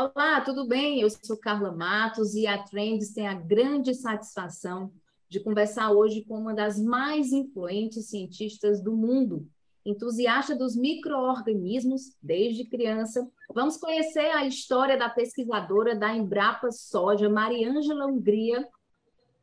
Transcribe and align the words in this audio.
Olá, 0.00 0.40
tudo 0.42 0.64
bem? 0.64 1.00
Eu 1.00 1.10
sou 1.10 1.36
Carla 1.36 1.72
Matos 1.72 2.36
e 2.36 2.46
a 2.46 2.56
Trends 2.62 3.12
tem 3.12 3.26
a 3.26 3.34
grande 3.34 3.92
satisfação 3.96 4.92
de 5.28 5.40
conversar 5.40 5.90
hoje 5.90 6.24
com 6.24 6.38
uma 6.38 6.54
das 6.54 6.80
mais 6.80 7.32
influentes 7.32 8.08
cientistas 8.08 8.80
do 8.80 8.94
mundo, 8.94 9.44
entusiasta 9.84 10.54
dos 10.54 10.76
micro-organismos 10.76 12.16
desde 12.22 12.64
criança. 12.64 13.28
Vamos 13.52 13.76
conhecer 13.76 14.30
a 14.30 14.46
história 14.46 14.96
da 14.96 15.10
pesquisadora 15.10 15.96
da 15.96 16.14
Embrapa 16.14 16.70
Soja, 16.70 17.28
Mariângela 17.28 18.06
Hungria, 18.06 18.68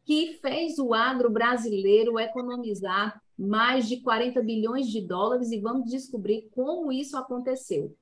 que 0.05 0.39
fez 0.41 0.79
o 0.79 0.93
agro 0.93 1.29
brasileiro 1.29 2.17
economizar 2.17 3.21
mais 3.37 3.89
de 3.89 3.99
40 3.99 4.41
bilhões 4.41 4.87
de 4.87 5.05
dólares 5.05 5.51
e 5.51 5.59
vamos 5.59 5.91
descobrir 5.91 6.47
como 6.55 6.93
isso 6.93 7.17
aconteceu. 7.17 7.93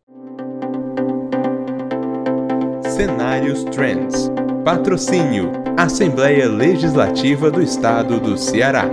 Cenários 3.04 3.66
Trends. 3.66 4.32
Patrocínio: 4.64 5.52
Assembleia 5.77 6.48
Legislativa 6.48 7.52
do 7.52 7.62
Estado 7.62 8.18
do 8.18 8.38
Ceará. 8.38 8.86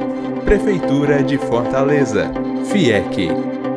Prefeitura 0.45 1.23
de 1.23 1.39
Fortaleza. 1.39 2.25
FIEC. 2.73 3.29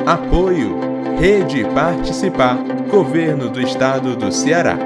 Apoio: 0.04 0.80
Rede 1.20 1.62
Participar. 1.72 2.58
Governo 2.90 3.48
do 3.48 3.60
Estado 3.60 4.16
do 4.16 4.32
Ceará. 4.32 4.76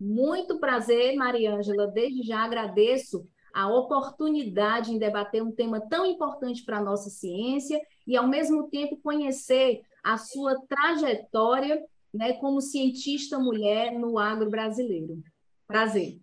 Muito 0.00 0.58
prazer, 0.58 1.16
Mariângela. 1.16 1.86
Desde 1.88 2.22
já 2.22 2.38
agradeço 2.38 3.26
a 3.54 3.68
oportunidade 3.68 4.90
em 4.90 4.98
debater 4.98 5.42
um 5.42 5.52
tema 5.52 5.86
tão 5.86 6.06
importante 6.06 6.64
para 6.64 6.78
a 6.78 6.82
nossa 6.82 7.10
ciência 7.10 7.78
e, 8.06 8.16
ao 8.16 8.26
mesmo 8.26 8.68
tempo, 8.68 8.98
conhecer 9.02 9.82
a 10.02 10.16
sua 10.16 10.56
trajetória 10.68 11.82
né, 12.14 12.34
como 12.34 12.60
cientista 12.60 13.38
mulher 13.38 13.92
no 13.92 14.18
agro 14.18 14.48
brasileiro. 14.48 15.22
Prazer. 15.66 16.20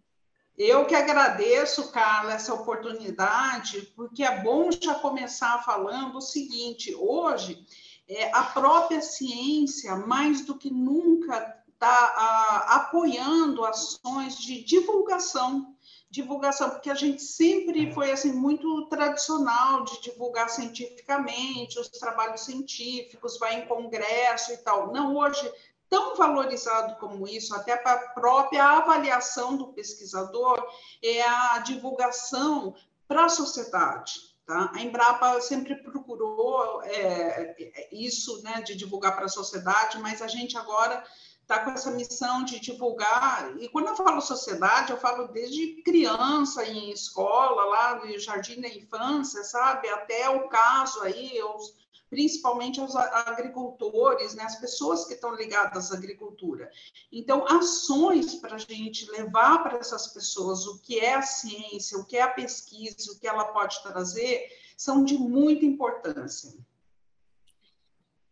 Eu 0.58 0.86
que 0.86 0.96
agradeço, 0.96 1.92
Carla, 1.92 2.34
essa 2.34 2.54
oportunidade, 2.54 3.82
porque 3.96 4.24
é 4.24 4.42
bom 4.42 4.70
já 4.72 4.96
começar 4.96 5.64
falando 5.64 6.18
o 6.18 6.22
seguinte: 6.22 6.94
hoje, 6.96 7.66
é, 8.08 8.32
a 8.32 8.44
própria 8.44 9.02
ciência, 9.02 9.96
mais 9.96 10.46
do 10.46 10.58
que 10.58 10.72
nunca, 10.72 11.64
está 11.68 12.66
apoiando 12.70 13.66
ações 13.66 14.38
de 14.38 14.64
divulgação 14.64 15.73
divulgação, 16.14 16.70
porque 16.70 16.92
a 16.92 16.96
gente 16.96 17.24
sempre 17.24 17.92
foi 17.92 18.12
assim 18.12 18.32
muito 18.32 18.86
tradicional 18.86 19.84
de 19.84 20.00
divulgar 20.00 20.48
cientificamente 20.48 21.80
os 21.80 21.90
trabalhos 21.90 22.42
científicos, 22.42 23.40
vai 23.40 23.56
em 23.56 23.66
congresso 23.66 24.54
e 24.54 24.58
tal. 24.58 24.94
Não 24.94 25.16
hoje 25.16 25.52
tão 25.90 26.16
valorizado 26.16 26.98
como 27.00 27.28
isso, 27.28 27.56
até 27.56 27.76
para 27.76 27.94
a 27.94 28.08
própria 28.10 28.64
avaliação 28.64 29.58
do 29.58 29.74
pesquisador, 29.74 30.64
é 31.02 31.24
a 31.24 31.58
divulgação 31.60 32.76
para 33.08 33.26
a 33.26 33.30
sociedade. 33.30 34.14
Tá? 34.46 34.72
A 34.72 34.82
Embrapa 34.82 35.42
sempre 35.42 35.74
procurou 35.82 36.84
é, 36.84 37.56
é 37.60 37.90
isso, 37.92 38.44
né, 38.44 38.62
de 38.62 38.76
divulgar 38.76 39.16
para 39.16 39.26
a 39.26 39.30
sociedade, 39.30 39.98
mas 39.98 40.22
a 40.22 40.28
gente 40.28 40.56
agora 40.58 41.04
está 41.44 41.60
com 41.60 41.72
essa 41.72 41.92
missão 41.92 42.44
de 42.44 42.60
divulgar. 42.60 43.56
E 43.60 43.70
quando 43.70 43.90
eu 43.90 43.96
falo 43.96 44.22
sociedade, 44.22 44.92
eu 44.92 44.98
falo 44.98 45.28
desde 45.28 45.82
criança 45.84 46.66
em 46.66 46.90
escola, 46.92 47.66
lá 47.66 47.96
no 48.04 48.18
jardim 48.18 48.60
da 48.60 48.68
infância, 48.68 49.44
sabe? 49.44 49.88
Até 49.90 50.30
o 50.30 50.48
caso 50.48 51.02
aí, 51.02 51.42
os, 51.44 51.76
principalmente 52.10 52.80
os 52.80 52.96
agricultores, 52.96 54.34
né? 54.36 54.44
as 54.44 54.56
pessoas 54.56 55.06
que 55.06 55.14
estão 55.14 55.36
ligadas 55.36 55.92
à 55.92 55.98
agricultura. 55.98 56.72
Então, 57.12 57.46
ações 57.46 58.36
para 58.36 58.56
a 58.56 58.60
gente 58.60 59.10
levar 59.12 59.64
para 59.64 59.78
essas 59.78 60.08
pessoas 60.08 60.66
o 60.66 60.80
que 60.80 61.00
é 61.00 61.16
a 61.16 61.22
ciência, 61.22 61.98
o 61.98 62.06
que 62.06 62.18
é 62.18 62.22
a 62.22 62.30
pesquisa, 62.30 63.12
o 63.12 63.20
que 63.20 63.28
ela 63.28 63.46
pode 63.46 63.84
trazer, 63.84 64.48
são 64.78 65.04
de 65.04 65.18
muita 65.18 65.66
importância. 65.66 66.54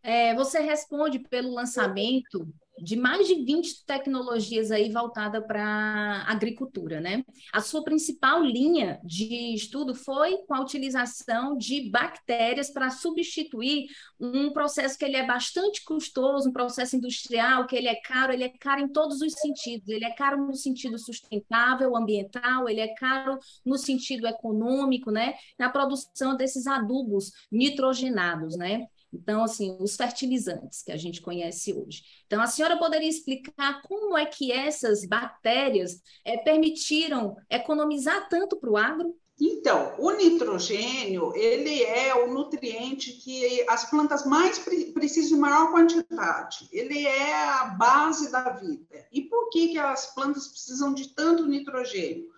É, 0.02 0.34
você 0.34 0.58
responde 0.60 1.18
pelo 1.18 1.52
lançamento 1.52 2.52
de 2.78 2.96
mais 2.96 3.26
de 3.26 3.34
20 3.34 3.84
tecnologias 3.84 4.70
aí 4.70 4.90
voltada 4.90 5.40
para 5.40 6.24
agricultura, 6.26 7.00
né? 7.00 7.24
A 7.52 7.60
sua 7.60 7.84
principal 7.84 8.42
linha 8.42 8.98
de 9.04 9.54
estudo 9.54 9.94
foi 9.94 10.38
com 10.46 10.54
a 10.54 10.60
utilização 10.60 11.56
de 11.56 11.90
bactérias 11.90 12.70
para 12.70 12.90
substituir 12.90 13.86
um 14.18 14.52
processo 14.52 14.98
que 14.98 15.04
ele 15.04 15.16
é 15.16 15.26
bastante 15.26 15.84
custoso, 15.84 16.48
um 16.48 16.52
processo 16.52 16.96
industrial, 16.96 17.66
que 17.66 17.76
ele 17.76 17.88
é 17.88 17.96
caro, 17.96 18.32
ele 18.32 18.44
é 18.44 18.48
caro 18.48 18.80
em 18.80 18.88
todos 18.88 19.20
os 19.20 19.32
sentidos. 19.34 19.88
Ele 19.88 20.04
é 20.04 20.14
caro 20.14 20.38
no 20.46 20.54
sentido 20.54 20.98
sustentável, 20.98 21.96
ambiental, 21.96 22.68
ele 22.68 22.80
é 22.80 22.94
caro 22.94 23.38
no 23.64 23.76
sentido 23.76 24.26
econômico, 24.26 25.10
né? 25.10 25.34
Na 25.58 25.68
produção 25.68 26.36
desses 26.36 26.66
adubos 26.66 27.30
nitrogenados, 27.50 28.56
né? 28.56 28.86
Então, 29.12 29.44
assim, 29.44 29.76
os 29.78 29.94
fertilizantes 29.94 30.82
que 30.82 30.90
a 30.90 30.96
gente 30.96 31.20
conhece 31.20 31.72
hoje. 31.72 32.02
Então, 32.26 32.40
a 32.40 32.46
senhora 32.46 32.78
poderia 32.78 33.08
explicar 33.08 33.82
como 33.82 34.16
é 34.16 34.24
que 34.24 34.50
essas 34.50 35.04
bactérias 35.04 36.00
é, 36.24 36.38
permitiram 36.38 37.36
economizar 37.50 38.28
tanto 38.28 38.56
para 38.56 38.70
o 38.70 38.76
agro? 38.76 39.14
Então, 39.40 39.94
o 39.98 40.12
nitrogênio, 40.12 41.34
ele 41.34 41.82
é 41.82 42.14
o 42.14 42.32
nutriente 42.32 43.12
que 43.12 43.64
as 43.68 43.90
plantas 43.90 44.24
mais 44.24 44.58
pre 44.58 44.92
precisam 44.92 45.36
de 45.36 45.40
maior 45.40 45.72
quantidade. 45.72 46.68
Ele 46.70 47.04
é 47.06 47.34
a 47.34 47.64
base 47.64 48.30
da 48.30 48.50
vida. 48.50 49.06
E 49.10 49.22
por 49.22 49.50
que, 49.50 49.68
que 49.68 49.78
as 49.78 50.14
plantas 50.14 50.46
precisam 50.46 50.94
de 50.94 51.14
tanto 51.14 51.46
nitrogênio? 51.46 52.31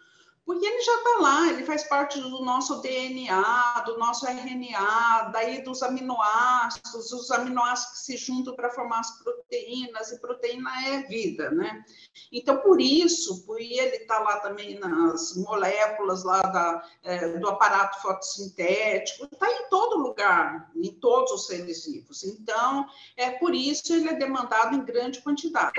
Porque 0.44 0.66
ele 0.66 0.82
já 0.82 0.94
está 0.96 1.18
lá, 1.20 1.48
ele 1.48 1.64
faz 1.64 1.84
parte 1.84 2.20
do 2.20 2.44
nosso 2.44 2.82
DNA, 2.82 3.82
do 3.86 3.96
nosso 3.96 4.26
RNA, 4.26 5.30
daí 5.32 5.62
dos 5.62 5.82
aminoácidos, 5.82 7.12
os 7.12 7.30
aminoácidos 7.30 8.00
que 8.00 8.04
se 8.04 8.16
juntam 8.18 8.54
para 8.54 8.68
formar 8.68 9.00
as 9.00 9.22
proteínas, 9.22 10.12
e 10.12 10.20
proteína 10.20 10.70
é 10.86 11.02
vida, 11.04 11.50
né? 11.50 11.82
Então, 12.30 12.58
por 12.58 12.78
isso, 12.78 13.46
por 13.46 13.58
ele 13.58 13.96
está 13.96 14.18
lá 14.18 14.38
também 14.40 14.78
nas 14.78 15.34
moléculas 15.34 16.24
lá 16.24 16.42
da, 16.42 16.84
é, 17.02 17.38
do 17.38 17.48
aparato 17.48 18.02
fotossintético, 18.02 19.24
está 19.24 19.50
em 19.50 19.68
todo 19.70 19.96
lugar, 19.96 20.70
em 20.76 20.92
todos 20.92 21.32
os 21.32 21.46
seres 21.46 21.86
vivos. 21.86 22.22
Então, 22.22 22.86
é 23.16 23.30
por 23.30 23.54
isso 23.54 23.94
ele 23.94 24.10
é 24.10 24.14
demandado 24.14 24.74
em 24.74 24.84
grande 24.84 25.22
quantidade. 25.22 25.72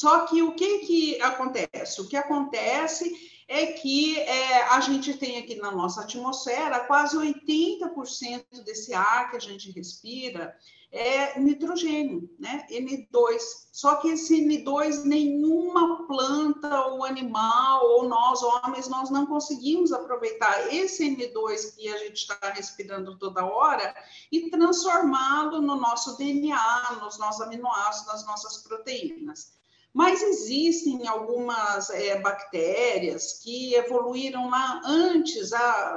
Só 0.00 0.20
que 0.24 0.42
o 0.42 0.52
que, 0.52 0.78
que 0.78 1.20
acontece? 1.20 2.00
O 2.00 2.08
que 2.08 2.16
acontece 2.16 3.04
é 3.46 3.66
que 3.66 4.18
é, 4.18 4.62
a 4.68 4.80
gente 4.80 5.12
tem 5.12 5.36
aqui 5.36 5.56
na 5.56 5.70
nossa 5.70 6.00
atmosfera 6.00 6.86
quase 6.86 7.18
80% 7.18 8.64
desse 8.64 8.94
ar 8.94 9.30
que 9.30 9.36
a 9.36 9.40
gente 9.40 9.70
respira 9.72 10.56
é 10.90 11.38
nitrogênio, 11.38 12.34
né? 12.38 12.66
N2. 12.70 13.38
Só 13.70 13.96
que 13.96 14.08
esse 14.08 14.42
N2 14.42 15.04
nenhuma 15.04 16.06
planta 16.06 16.86
ou 16.86 17.04
animal 17.04 17.84
ou 17.84 18.08
nós 18.08 18.42
homens 18.42 18.88
nós 18.88 19.10
não 19.10 19.26
conseguimos 19.26 19.92
aproveitar 19.92 20.74
esse 20.74 21.04
N2 21.14 21.76
que 21.76 21.88
a 21.90 21.98
gente 21.98 22.22
está 22.22 22.38
respirando 22.54 23.18
toda 23.18 23.44
hora 23.44 23.94
e 24.32 24.48
transformá-lo 24.48 25.60
no 25.60 25.76
nosso 25.76 26.16
DNA, 26.16 27.00
nos 27.02 27.18
nossos 27.18 27.42
aminoácidos, 27.42 28.06
nas 28.10 28.26
nossas 28.26 28.62
proteínas. 28.62 29.59
Mas 29.92 30.22
existem 30.22 31.06
algumas 31.08 31.90
é, 31.90 32.20
bactérias 32.20 33.40
que 33.42 33.74
evoluíram 33.74 34.48
lá 34.48 34.80
antes, 34.84 35.52
a, 35.52 35.96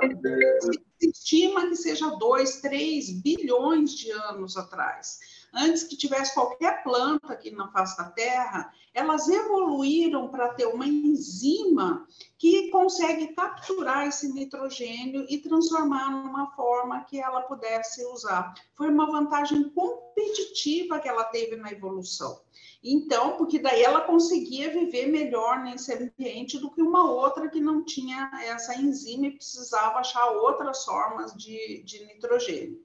se 0.99 1.09
estima 1.09 1.67
que 1.67 1.75
seja 1.75 2.09
2, 2.09 2.61
3 2.61 3.21
bilhões 3.21 3.91
de 3.91 4.09
anos 4.11 4.57
atrás. 4.57 5.19
Antes 5.55 5.83
que 5.83 5.95
tivesse 5.95 6.33
qualquer 6.33 6.83
planta 6.83 7.31
aqui 7.31 7.51
na 7.51 7.71
face 7.71 7.95
da 7.95 8.05
Terra, 8.05 8.73
elas 8.91 9.27
evoluíram 9.27 10.27
para 10.29 10.49
ter 10.49 10.65
uma 10.65 10.87
enzima 10.87 12.07
que 12.39 12.71
consegue 12.71 13.27
capturar 13.35 14.07
esse 14.07 14.33
nitrogênio 14.33 15.25
e 15.29 15.37
transformar 15.37 16.09
numa 16.11 16.51
forma 16.55 17.03
que 17.03 17.19
ela 17.19 17.41
pudesse 17.41 18.03
usar. 18.07 18.53
Foi 18.75 18.89
uma 18.89 19.05
vantagem 19.05 19.69
competitiva 19.69 20.99
que 20.99 21.07
ela 21.07 21.25
teve 21.25 21.55
na 21.55 21.71
evolução. 21.71 22.41
Então, 22.83 23.37
porque 23.37 23.59
daí 23.59 23.81
ela 23.81 24.01
conseguia 24.01 24.69
viver 24.71 25.07
melhor 25.07 25.63
nesse 25.63 25.93
ambiente 25.93 26.57
do 26.57 26.69
que 26.69 26.81
uma 26.81 27.09
outra 27.09 27.49
que 27.49 27.61
não 27.61 27.85
tinha 27.85 28.29
essa 28.43 28.75
enzima 28.75 29.27
e 29.27 29.31
precisava 29.31 29.99
achar 29.99 30.31
outras 30.31 30.83
formas 30.83 31.33
de, 31.33 31.81
de 31.83 32.05
nitrogênio. 32.05 32.81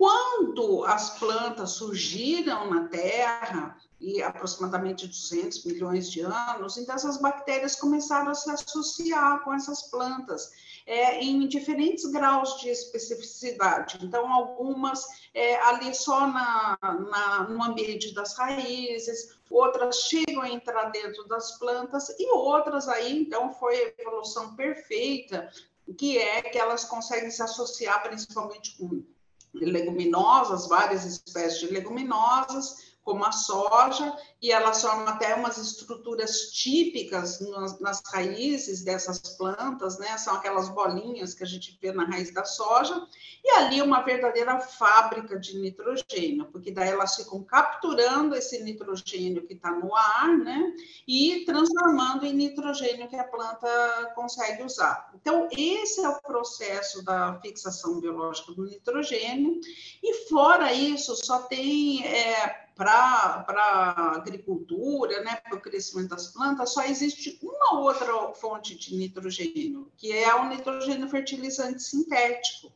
Quando 0.00 0.86
as 0.86 1.18
plantas 1.18 1.72
surgiram 1.72 2.70
na 2.70 2.88
Terra, 2.88 3.76
e 4.00 4.22
aproximadamente 4.22 5.06
200 5.06 5.62
milhões 5.66 6.10
de 6.10 6.22
anos, 6.22 6.78
então 6.78 6.94
essas 6.94 7.18
bactérias 7.18 7.76
começaram 7.76 8.30
a 8.30 8.34
se 8.34 8.50
associar 8.50 9.44
com 9.44 9.52
essas 9.52 9.82
plantas 9.90 10.52
é, 10.86 11.22
em 11.22 11.46
diferentes 11.46 12.06
graus 12.06 12.58
de 12.62 12.70
especificidade. 12.70 13.98
Então, 14.00 14.32
algumas 14.32 15.06
é, 15.34 15.56
ali 15.64 15.94
só 15.94 16.26
na, 16.26 16.78
na, 16.80 17.48
no 17.50 17.62
ambiente 17.62 18.14
das 18.14 18.34
raízes, 18.38 19.38
outras 19.50 19.96
chegam 20.04 20.40
a 20.40 20.48
entrar 20.48 20.84
dentro 20.84 21.28
das 21.28 21.58
plantas 21.58 22.08
e 22.18 22.26
outras 22.30 22.88
aí, 22.88 23.20
então, 23.20 23.52
foi 23.52 23.76
a 23.76 24.00
evolução 24.00 24.56
perfeita, 24.56 25.52
que 25.98 26.16
é 26.16 26.40
que 26.40 26.56
elas 26.56 26.86
conseguem 26.86 27.30
se 27.30 27.42
associar 27.42 28.02
principalmente 28.02 28.78
com 28.78 29.04
leguminosas, 29.52 30.68
várias 30.68 31.04
espécies 31.04 31.60
de 31.60 31.74
leguminosas, 31.74 32.89
como 33.10 33.24
a 33.24 33.32
soja, 33.32 34.16
e 34.40 34.52
elas 34.52 34.80
formam 34.80 35.08
até 35.08 35.34
umas 35.34 35.58
estruturas 35.58 36.52
típicas 36.52 37.40
nas, 37.40 37.80
nas, 37.80 38.02
raízes 38.06 38.84
dessas 38.84 39.18
plantas, 39.36 39.98
né? 39.98 40.16
São 40.16 40.36
aquelas 40.36 40.68
bolinhas 40.68 41.34
que 41.34 41.42
a 41.42 41.46
gente 41.46 41.76
vê 41.82 41.90
na 41.90 42.04
raiz 42.04 42.32
da 42.32 42.44
soja, 42.44 43.04
e 43.44 43.50
ali 43.50 43.82
uma 43.82 44.02
verdadeira 44.02 44.60
fábrica 44.60 45.36
de 45.40 45.58
nitrogênio, 45.58 46.46
porque 46.52 46.70
daí 46.70 46.90
elas 46.90 47.16
ficam 47.16 47.42
capturando 47.42 48.36
esse 48.36 48.62
nitrogênio 48.62 49.44
que 49.44 49.54
está 49.54 49.72
no 49.72 49.94
ar, 49.96 50.38
né? 50.38 50.72
E 51.08 51.44
transformando 51.44 52.24
em 52.24 52.32
nitrogênio 52.32 53.08
que 53.08 53.16
a 53.16 53.24
planta 53.24 54.12
consegue 54.14 54.62
usar. 54.62 55.10
Então, 55.20 55.48
esse 55.50 56.00
é 56.00 56.08
o 56.08 56.22
processo 56.22 57.04
da 57.04 57.40
fixação 57.40 58.00
biológica 58.00 58.52
do 58.52 58.66
nitrogênio, 58.66 59.60
e 60.00 60.28
fora 60.28 60.72
isso, 60.72 61.16
só 61.16 61.40
tem. 61.40 62.06
É, 62.06 62.69
para 62.80 63.44
a 63.46 64.16
agricultura, 64.16 65.22
né, 65.22 65.36
para 65.36 65.54
o 65.54 65.60
crescimento 65.60 66.08
das 66.08 66.28
plantas, 66.28 66.72
só 66.72 66.82
existe 66.82 67.38
uma 67.42 67.80
outra 67.80 68.32
fonte 68.32 68.74
de 68.74 68.96
nitrogênio, 68.96 69.92
que 69.98 70.10
é 70.10 70.34
o 70.34 70.48
nitrogênio 70.48 71.06
fertilizante 71.10 71.82
sintético, 71.82 72.72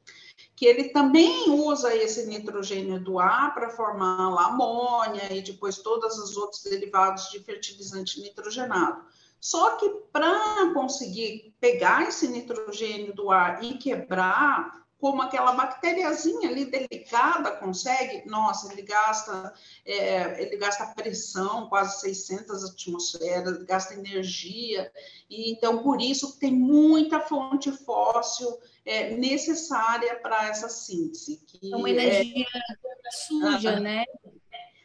que 0.55 0.67
ele 0.67 0.91
também 0.91 1.49
usa 1.49 1.97
esse 1.97 2.27
nitrogênio 2.27 3.03
do 3.03 3.19
ar 3.19 3.55
para 3.55 3.71
formar 3.71 4.29
a 4.39 4.47
amônia 4.49 5.33
e 5.33 5.41
depois 5.41 5.79
todos 5.79 6.19
os 6.19 6.37
outros 6.37 6.63
derivados 6.65 7.31
de 7.31 7.41
fertilizante 7.41 8.21
nitrogenado. 8.21 9.03
Só 9.41 9.77
que 9.77 9.89
para 10.13 10.71
conseguir 10.75 11.55
pegar 11.59 12.07
esse 12.07 12.29
nitrogênio 12.29 13.15
do 13.15 13.31
ar 13.31 13.65
e 13.65 13.79
quebrar 13.79 14.84
como 15.05 15.21
aquela 15.21 15.53
bactériazinha 15.53 16.49
ali 16.49 16.65
delicada 16.65 17.51
consegue, 17.57 18.27
nossa, 18.27 18.73
ele 18.73 18.81
gasta, 18.81 19.53
é, 19.85 20.43
ele 20.43 20.57
gasta 20.57 20.95
pressão, 20.95 21.69
quase 21.69 22.01
600 22.01 22.65
atmosferas, 22.71 23.63
gasta 23.65 23.93
energia, 23.93 24.91
e 25.29 25.53
então 25.53 25.83
por 25.83 26.01
isso 26.01 26.39
tem 26.39 26.51
muita 26.51 27.21
fonte 27.21 27.71
fóssil 27.71 28.49
é, 28.83 29.15
necessária 29.15 30.17
para 30.21 30.49
essa 30.49 30.71
síntese. 30.71 31.37
Que 31.49 31.71
é 31.71 31.77
uma 31.77 31.91
energia 31.91 32.47
é, 32.55 33.11
suja, 33.11 33.79
né? 33.79 34.07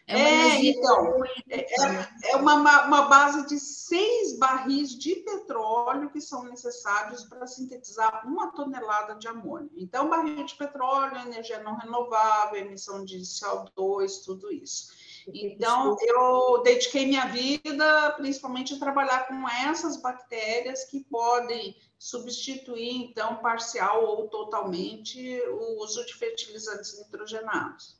É, 0.10 0.18
é 0.18 0.66
então, 0.66 1.24
é, 1.48 1.60
é, 1.60 2.32
é 2.32 2.36
uma, 2.36 2.56
uma 2.86 3.02
base 3.04 3.46
de 3.48 3.60
seis 3.60 4.40
barris 4.40 4.98
de 4.98 5.18
petróleo 5.18 6.10
que 6.10 6.20
são 6.20 6.44
necessários 6.46 7.24
para 7.26 7.46
sintetizar 7.46 8.28
uma 8.28 8.52
tonelada 8.52 9.14
de 9.16 9.28
amônio. 9.28 9.70
Então, 9.76 10.10
barril 10.10 10.44
de 10.44 10.56
petróleo, 10.56 11.16
energia 11.18 11.62
não 11.62 11.76
renovável, 11.76 12.60
emissão 12.60 13.06
de 13.06 13.20
CO2, 13.20 14.24
tudo 14.26 14.52
isso. 14.52 14.90
Então, 15.32 15.96
eu 16.02 16.64
dediquei 16.64 17.06
minha 17.06 17.28
vida 17.28 18.12
principalmente 18.18 18.74
a 18.74 18.80
trabalhar 18.80 19.28
com 19.28 19.48
essas 19.48 19.98
bactérias 19.98 20.86
que 20.86 21.04
podem 21.04 21.76
substituir, 22.00 22.96
então, 22.96 23.36
parcial 23.36 24.06
ou 24.06 24.28
totalmente, 24.28 25.40
o 25.50 25.84
uso 25.84 26.04
de 26.06 26.16
fertilizantes 26.16 26.98
nitrogenados. 26.98 27.99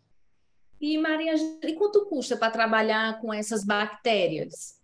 E, 0.80 0.98
Maria, 0.98 1.36
e 1.64 1.74
quanto 1.74 2.06
custa 2.06 2.38
para 2.38 2.52
trabalhar 2.52 3.20
com 3.20 3.34
essas 3.34 3.66
bactérias? 3.66 4.80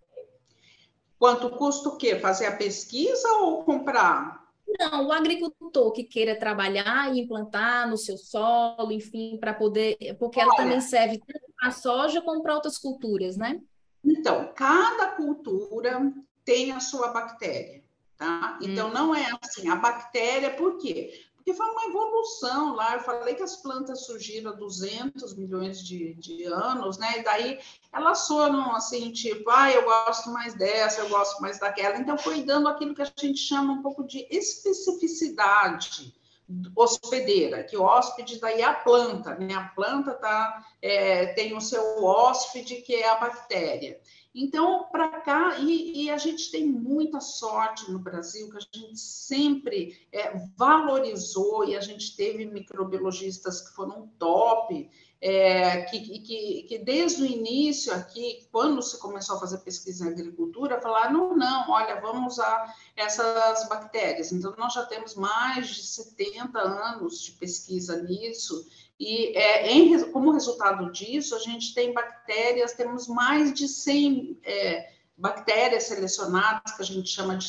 Quanto 1.18 1.50
custa 1.50 1.88
o 1.88 1.96
quê? 1.96 2.18
Fazer 2.18 2.46
a 2.46 2.56
pesquisa 2.56 3.28
ou 3.38 3.64
comprar? 3.64 4.44
Não, 4.78 5.06
o 5.06 5.12
agricultor 5.12 5.92
que 5.92 6.04
queira 6.04 6.38
trabalhar 6.38 7.14
e 7.14 7.20
implantar 7.20 7.88
no 7.88 7.96
seu 7.96 8.18
solo, 8.18 8.92
enfim, 8.92 9.38
para 9.40 9.54
poder. 9.54 9.96
Porque 10.18 10.38
Olha, 10.38 10.48
ela 10.48 10.56
também 10.56 10.80
serve 10.80 11.18
tanto 11.18 11.46
para 11.56 11.68
a 11.68 11.72
soja 11.72 12.20
como 12.20 12.42
para 12.42 12.54
outras 12.54 12.76
culturas, 12.76 13.36
né? 13.36 13.60
Então, 14.04 14.52
cada 14.54 15.08
cultura 15.12 16.12
tem 16.44 16.72
a 16.72 16.80
sua 16.80 17.08
bactéria, 17.08 17.82
tá? 18.16 18.58
Então, 18.60 18.88
hum. 18.88 18.92
não 18.92 19.14
é 19.14 19.26
assim, 19.42 19.68
a 19.68 19.76
bactéria, 19.76 20.50
por 20.50 20.76
quê? 20.78 21.24
Porque 21.46 21.58
foi 21.58 21.70
uma 21.70 21.84
evolução 21.84 22.74
lá. 22.74 22.94
Eu 22.94 23.00
falei 23.02 23.36
que 23.36 23.42
as 23.44 23.54
plantas 23.54 24.04
surgiram 24.04 24.50
há 24.50 24.54
200 24.56 25.36
milhões 25.36 25.78
de, 25.78 26.12
de 26.14 26.42
anos, 26.42 26.98
né? 26.98 27.20
E 27.20 27.22
daí 27.22 27.60
elas 27.92 28.26
foram 28.26 28.74
assim, 28.74 29.12
tipo, 29.12 29.48
ah, 29.48 29.70
eu 29.70 29.84
gosto 29.84 30.28
mais 30.30 30.54
dessa, 30.54 31.02
eu 31.02 31.08
gosto 31.08 31.40
mais 31.40 31.60
daquela. 31.60 31.98
Então, 31.98 32.18
foi 32.18 32.42
dando 32.42 32.66
aquilo 32.66 32.96
que 32.96 33.02
a 33.02 33.12
gente 33.16 33.38
chama 33.38 33.74
um 33.74 33.80
pouco 33.80 34.02
de 34.02 34.26
especificidade 34.28 36.12
hospedeira, 36.74 37.62
que 37.62 37.76
o 37.76 37.82
hóspede 37.82 38.40
daí 38.40 38.60
é 38.60 38.64
a 38.64 38.74
planta, 38.74 39.36
né? 39.36 39.54
A 39.54 39.68
planta 39.68 40.14
tá, 40.14 40.66
é, 40.82 41.26
tem 41.26 41.56
o 41.56 41.60
seu 41.60 42.04
hóspede, 42.04 42.82
que 42.82 42.92
é 42.92 43.08
a 43.08 43.18
bactéria. 43.18 44.00
Então, 44.38 44.84
para 44.92 45.22
cá, 45.22 45.58
e, 45.60 46.04
e, 46.04 46.10
a 46.10 46.18
gente 46.18 46.50
tem 46.50 46.66
muita 46.66 47.20
sorte 47.20 47.90
no 47.90 47.98
Brasil, 47.98 48.50
que 48.50 48.58
a 48.58 48.60
gente 48.60 48.98
sempre 48.98 50.06
é, 50.12 50.38
valorizou, 50.54 51.64
e 51.64 51.74
a 51.74 51.80
gente 51.80 52.14
teve 52.14 52.44
microbiologistas 52.44 53.66
que 53.66 53.74
foram 53.74 54.08
top, 54.18 54.90
é, 55.22 55.80
que, 55.84 56.00
que, 56.20 56.62
que, 56.64 56.78
desde 56.78 57.22
o 57.22 57.26
início 57.26 57.94
aqui, 57.94 58.46
quando 58.52 58.82
se 58.82 58.98
começou 58.98 59.36
a 59.36 59.40
fazer 59.40 59.56
pesquisa 59.58 60.04
em 60.04 60.10
agricultura, 60.10 60.82
falaram, 60.82 61.12
não, 61.14 61.36
não, 61.36 61.70
olha, 61.70 61.98
vamos 62.02 62.34
usar 62.34 62.74
essas 62.94 63.66
bactérias. 63.70 64.32
Então, 64.32 64.54
nós 64.58 64.74
já 64.74 64.84
temos 64.84 65.14
mais 65.14 65.68
de 65.68 65.82
70 65.82 66.58
anos 66.58 67.22
de 67.22 67.32
pesquisa 67.32 68.02
nisso, 68.02 68.68
e 68.98 69.36
é, 69.36 69.70
em, 69.70 70.10
como 70.10 70.32
resultado 70.32 70.90
disso, 70.90 71.34
a 71.34 71.38
gente 71.38 71.74
tem 71.74 71.92
bactérias, 71.92 72.72
temos 72.72 73.06
mais 73.06 73.52
de 73.52 73.68
100 73.68 74.40
é, 74.42 74.90
bactérias 75.16 75.84
selecionadas, 75.84 76.74
que 76.74 76.82
a 76.82 76.84
gente 76.84 77.08
chama 77.08 77.36
de 77.36 77.48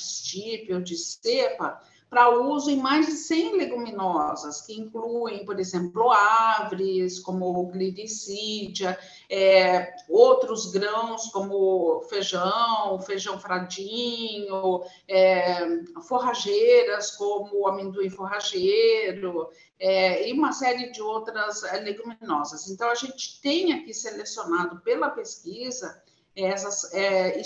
ou 0.73 0.81
de 0.81 0.97
cepa, 0.97 1.81
para 2.09 2.29
uso 2.29 2.71
em 2.71 2.77
mais 2.77 3.05
de 3.05 3.11
100 3.11 3.57
leguminosas, 3.57 4.61
que 4.61 4.73
incluem, 4.79 5.45
por 5.45 5.59
exemplo, 5.59 6.09
árvores, 6.09 7.19
como 7.19 7.65
glycídia, 7.67 8.97
é, 9.29 9.93
outros 10.07 10.71
grãos, 10.71 11.27
como 11.31 12.01
feijão, 12.09 13.01
feijão 13.01 13.37
fradinho, 13.39 14.83
é, 15.07 15.83
forrageiras, 16.07 17.11
como 17.11 17.67
amendoim 17.67 18.09
forrageiro, 18.09 19.49
é, 19.77 20.29
e 20.29 20.33
uma 20.33 20.53
série 20.53 20.91
de 20.91 21.01
outras 21.01 21.63
é, 21.63 21.79
leguminosas. 21.79 22.69
Então, 22.69 22.89
a 22.89 22.95
gente 22.95 23.41
tem 23.41 23.73
aqui 23.73 23.93
selecionado 23.93 24.79
pela 24.79 25.09
pesquisa 25.09 26.01
essas 26.35 26.93
é, 26.93 27.41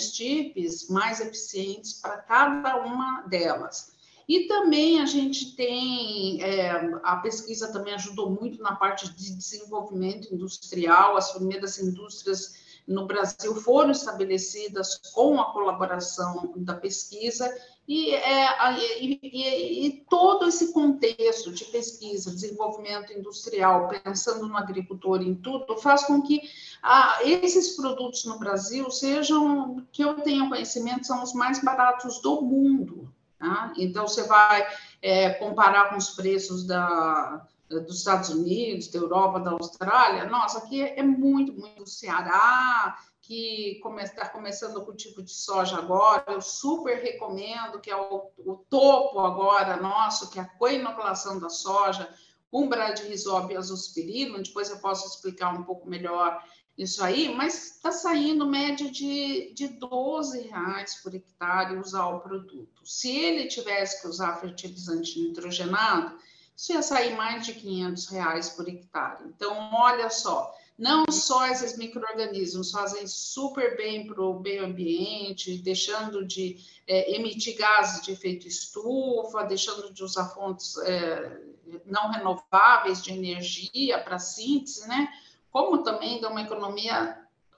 mais 0.90 1.20
eficientes 1.20 1.94
para 1.94 2.18
cada 2.18 2.76
uma 2.76 3.22
delas. 3.22 3.91
E 4.32 4.46
também 4.46 4.98
a 4.98 5.04
gente 5.04 5.54
tem, 5.54 6.42
é, 6.42 6.70
a 7.02 7.16
pesquisa 7.16 7.70
também 7.70 7.92
ajudou 7.92 8.30
muito 8.30 8.62
na 8.62 8.74
parte 8.74 9.06
de 9.14 9.36
desenvolvimento 9.36 10.32
industrial, 10.32 11.18
as 11.18 11.32
primeiras 11.32 11.78
indústrias 11.78 12.54
no 12.88 13.06
Brasil 13.06 13.54
foram 13.56 13.90
estabelecidas 13.90 14.96
com 15.12 15.38
a 15.38 15.52
colaboração 15.52 16.50
da 16.56 16.72
pesquisa, 16.72 17.46
e, 17.86 18.14
é, 18.14 18.80
e, 19.02 19.20
e, 19.22 19.86
e, 19.86 20.06
todo 20.08 20.48
esse 20.48 20.72
contexto 20.72 21.52
de 21.52 21.66
pesquisa, 21.66 22.30
desenvolvimento 22.30 23.12
industrial, 23.12 23.90
pensando 24.02 24.48
no 24.48 24.56
agricultor 24.56 25.20
em 25.20 25.34
tudo, 25.34 25.76
faz 25.76 26.04
com 26.04 26.22
que 26.22 26.40
ah, 26.82 27.18
esses 27.22 27.76
produtos 27.76 28.24
no 28.24 28.38
Brasil 28.38 28.90
sejam, 28.90 29.84
que 29.92 30.02
eu 30.02 30.14
tenha 30.22 30.48
conhecimento, 30.48 31.06
são 31.06 31.22
os 31.22 31.34
mais 31.34 31.62
baratos 31.62 32.18
do 32.22 32.40
mundo. 32.40 33.11
Tá? 33.42 33.72
Então, 33.76 34.06
você 34.06 34.22
vai 34.22 34.64
é, 35.02 35.30
comparar 35.30 35.88
com 35.88 35.96
os 35.96 36.10
preços 36.10 36.64
da, 36.64 37.44
dos 37.68 37.98
Estados 37.98 38.28
Unidos, 38.28 38.86
da 38.86 39.00
Europa, 39.00 39.40
da 39.40 39.50
Austrália. 39.50 40.26
Nossa, 40.26 40.58
aqui 40.58 40.80
é 40.80 41.02
muito, 41.02 41.52
muito 41.52 41.90
Ceará, 41.90 42.96
que 43.20 43.82
está 44.00 44.28
começando 44.28 44.76
o 44.76 44.84
cultivo 44.84 45.24
de 45.24 45.32
soja 45.32 45.76
agora. 45.76 46.22
Eu 46.28 46.40
super 46.40 47.02
recomendo, 47.02 47.80
que 47.80 47.90
é 47.90 47.96
o, 47.96 48.30
o 48.38 48.54
topo 48.70 49.18
agora 49.18 49.76
nosso, 49.76 50.30
que 50.30 50.38
é 50.38 50.42
a 50.42 50.48
coinoculação 50.48 51.40
da 51.40 51.48
soja, 51.48 52.08
com 52.48 52.68
bradyrhizobia 52.68 53.58
azospirillum. 53.58 54.40
Depois 54.40 54.70
eu 54.70 54.78
posso 54.78 55.08
explicar 55.08 55.52
um 55.52 55.64
pouco 55.64 55.90
melhor 55.90 56.40
isso 56.76 57.04
aí, 57.04 57.34
mas 57.34 57.76
está 57.76 57.92
saindo 57.92 58.46
média 58.46 58.90
de, 58.90 59.52
de 59.54 59.68
12 59.68 60.48
reais 60.48 60.96
por 60.96 61.14
hectare 61.14 61.76
usar 61.76 62.06
o 62.08 62.20
produto. 62.20 62.82
Se 62.84 63.10
ele 63.10 63.46
tivesse 63.46 64.00
que 64.00 64.08
usar 64.08 64.40
fertilizante 64.40 65.20
nitrogenado, 65.20 66.16
isso 66.56 66.72
ia 66.72 66.82
sair 66.82 67.14
mais 67.14 67.44
de 67.44 67.54
500 67.54 68.06
reais 68.08 68.50
por 68.50 68.68
hectare. 68.68 69.24
Então, 69.26 69.70
olha 69.74 70.08
só, 70.08 70.54
não 70.78 71.04
só 71.10 71.46
esses 71.46 71.76
micro-organismos 71.76 72.70
fazem 72.70 73.06
super 73.06 73.76
bem 73.76 74.06
para 74.06 74.22
o 74.22 74.40
meio 74.40 74.64
ambiente, 74.64 75.58
deixando 75.58 76.26
de 76.26 76.56
é, 76.86 77.14
emitir 77.14 77.56
gases 77.56 78.02
de 78.02 78.12
efeito 78.12 78.48
estufa, 78.48 79.44
deixando 79.44 79.92
de 79.92 80.02
usar 80.02 80.30
fontes 80.30 80.76
é, 80.78 81.40
não 81.84 82.10
renováveis 82.10 83.02
de 83.02 83.12
energia 83.12 83.98
para 83.98 84.18
síntese, 84.18 84.86
né? 84.88 85.08
Como 85.52 85.84
também 85.84 86.20
dá 86.20 86.28
uma 86.28 86.42
economia 86.42 87.16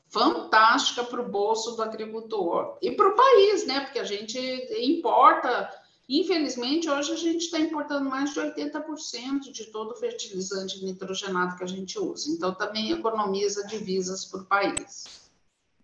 fantástica 0.08 1.02
para 1.04 1.22
o 1.22 1.28
bolso 1.28 1.76
do 1.76 1.82
agricultor 1.82 2.76
e 2.82 2.90
para 2.92 3.08
o 3.08 3.16
país, 3.16 3.66
né? 3.66 3.80
Porque 3.80 3.98
a 3.98 4.04
gente 4.04 4.38
importa 4.78 5.70
Infelizmente, 6.08 6.88
hoje 6.88 7.12
a 7.12 7.16
gente 7.16 7.44
está 7.44 7.58
importando 7.58 8.10
mais 8.10 8.34
de 8.34 8.40
80% 8.40 9.50
de 9.50 9.64
todo 9.66 9.92
o 9.92 9.96
fertilizante 9.96 10.84
nitrogenado 10.84 11.56
que 11.56 11.64
a 11.64 11.66
gente 11.66 11.98
usa. 11.98 12.30
Então, 12.30 12.54
também 12.54 12.90
economiza 12.92 13.66
divisas 13.66 14.26
para 14.26 14.40
o 14.40 14.44
país. 14.44 15.24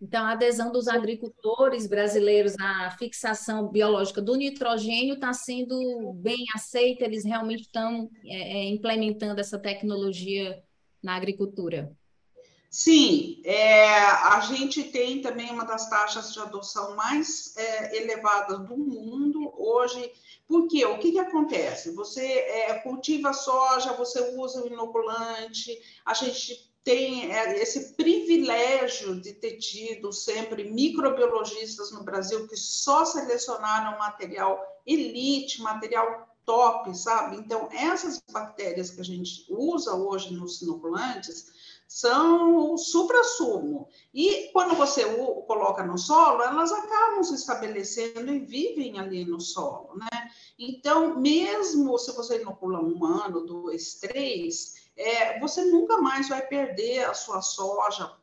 Então, 0.00 0.25
a 0.25 0.33
adesão 0.33 0.73
dos 0.73 0.88
agricultores 0.88 1.87
brasileiros 1.87 2.55
à 2.59 2.90
fixação 2.99 3.69
biológica 3.69 4.21
do 4.21 4.35
nitrogênio 4.35 5.14
está 5.14 5.33
sendo 5.33 6.12
bem 6.14 6.45
aceita, 6.55 7.05
eles 7.05 7.25
realmente 7.25 7.62
estão 7.62 8.11
é, 8.25 8.59
é, 8.59 8.69
implementando 8.69 9.40
essa 9.40 9.59
tecnologia 9.59 10.62
na 11.02 11.17
agricultura. 11.17 11.95
Sim, 12.71 13.43
é, 13.45 13.99
a 13.99 14.39
gente 14.43 14.85
tem 14.85 15.21
também 15.21 15.50
uma 15.50 15.65
das 15.65 15.91
taxas 15.91 16.33
de 16.33 16.39
adoção 16.39 16.95
mais 16.95 17.53
é, 17.57 17.97
elevadas 17.97 18.61
do 18.61 18.77
mundo 18.77 19.53
hoje. 19.59 20.12
Porque 20.47 20.85
o 20.85 20.99
que, 20.99 21.11
que 21.11 21.19
acontece? 21.19 21.93
Você 21.93 22.25
é, 22.25 22.75
cultiva 22.79 23.33
soja, 23.33 23.93
você 23.95 24.37
usa 24.37 24.62
o 24.62 24.69
inoculante, 24.69 25.77
a 26.05 26.15
gente 26.15 26.71
tem 26.85 27.33
é, 27.33 27.61
esse 27.61 27.95
privilégio 27.95 29.21
de 29.21 29.33
ter 29.33 29.59
tido 29.59 30.12
sempre 30.12 30.71
microbiologistas 30.71 31.91
no 31.91 32.05
Brasil 32.05 32.47
que 32.47 32.57
só 32.57 33.05
selecionaram 33.05 33.99
material 33.99 34.61
elite, 34.87 35.61
material 35.61 36.29
top, 36.45 36.97
sabe? 36.97 37.37
Então, 37.37 37.69
essas 37.73 38.21
bactérias 38.33 38.91
que 38.91 39.00
a 39.00 39.05
gente 39.05 39.47
usa 39.49 39.95
hoje 39.95 40.33
nos 40.33 40.62
inoculantes, 40.62 41.53
são 41.91 42.73
o 42.73 42.79
supra-sumo. 42.79 43.89
E 44.15 44.49
quando 44.53 44.77
você 44.77 45.05
o 45.05 45.43
coloca 45.43 45.83
no 45.83 45.99
solo, 45.99 46.41
elas 46.41 46.71
acabam 46.71 47.25
se 47.25 47.35
estabelecendo 47.35 48.33
e 48.33 48.39
vivem 48.39 49.01
ali 49.01 49.25
no 49.25 49.41
solo, 49.41 49.97
né? 49.97 50.31
Então, 50.57 51.19
mesmo 51.19 51.99
se 51.99 52.13
você 52.13 52.41
inocula 52.41 52.79
um 52.79 53.05
ano, 53.05 53.45
dois, 53.45 53.95
três, 53.95 54.89
é, 54.97 55.41
você 55.41 55.65
nunca 55.65 55.99
mais 55.99 56.29
vai 56.29 56.47
perder 56.47 57.07
a 57.07 57.13
sua 57.13 57.43
soja 57.43 58.15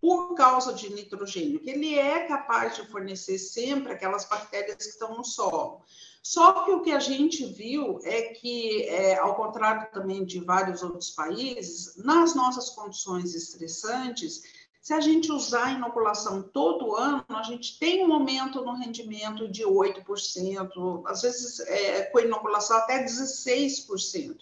por 0.00 0.34
causa 0.34 0.74
de 0.74 0.92
nitrogênio, 0.92 1.60
que 1.60 1.70
ele 1.70 1.96
é 1.96 2.26
capaz 2.26 2.74
de 2.74 2.84
fornecer 2.88 3.38
sempre 3.38 3.92
aquelas 3.92 4.28
bactérias 4.28 4.76
que 4.76 4.90
estão 4.90 5.16
no 5.16 5.24
solo. 5.24 5.84
Só 6.26 6.64
que 6.64 6.70
o 6.70 6.80
que 6.80 6.90
a 6.90 6.98
gente 6.98 7.44
viu 7.44 8.00
é 8.02 8.22
que, 8.22 8.84
é, 8.84 9.18
ao 9.18 9.34
contrário 9.34 9.86
também 9.92 10.24
de 10.24 10.40
vários 10.40 10.82
outros 10.82 11.10
países, 11.10 11.96
nas 12.02 12.34
nossas 12.34 12.70
condições 12.70 13.34
estressantes, 13.34 14.42
se 14.80 14.94
a 14.94 15.00
gente 15.00 15.30
usar 15.30 15.66
a 15.66 15.72
inoculação 15.72 16.42
todo 16.42 16.96
ano, 16.96 17.22
a 17.28 17.42
gente 17.42 17.78
tem 17.78 18.06
um 18.06 18.12
aumento 18.14 18.64
no 18.64 18.72
rendimento 18.72 19.46
de 19.46 19.64
8%, 19.64 21.02
às 21.04 21.20
vezes 21.20 21.60
é, 21.60 22.04
com 22.04 22.20
inoculação 22.20 22.78
até 22.78 23.04
16%. 23.04 24.36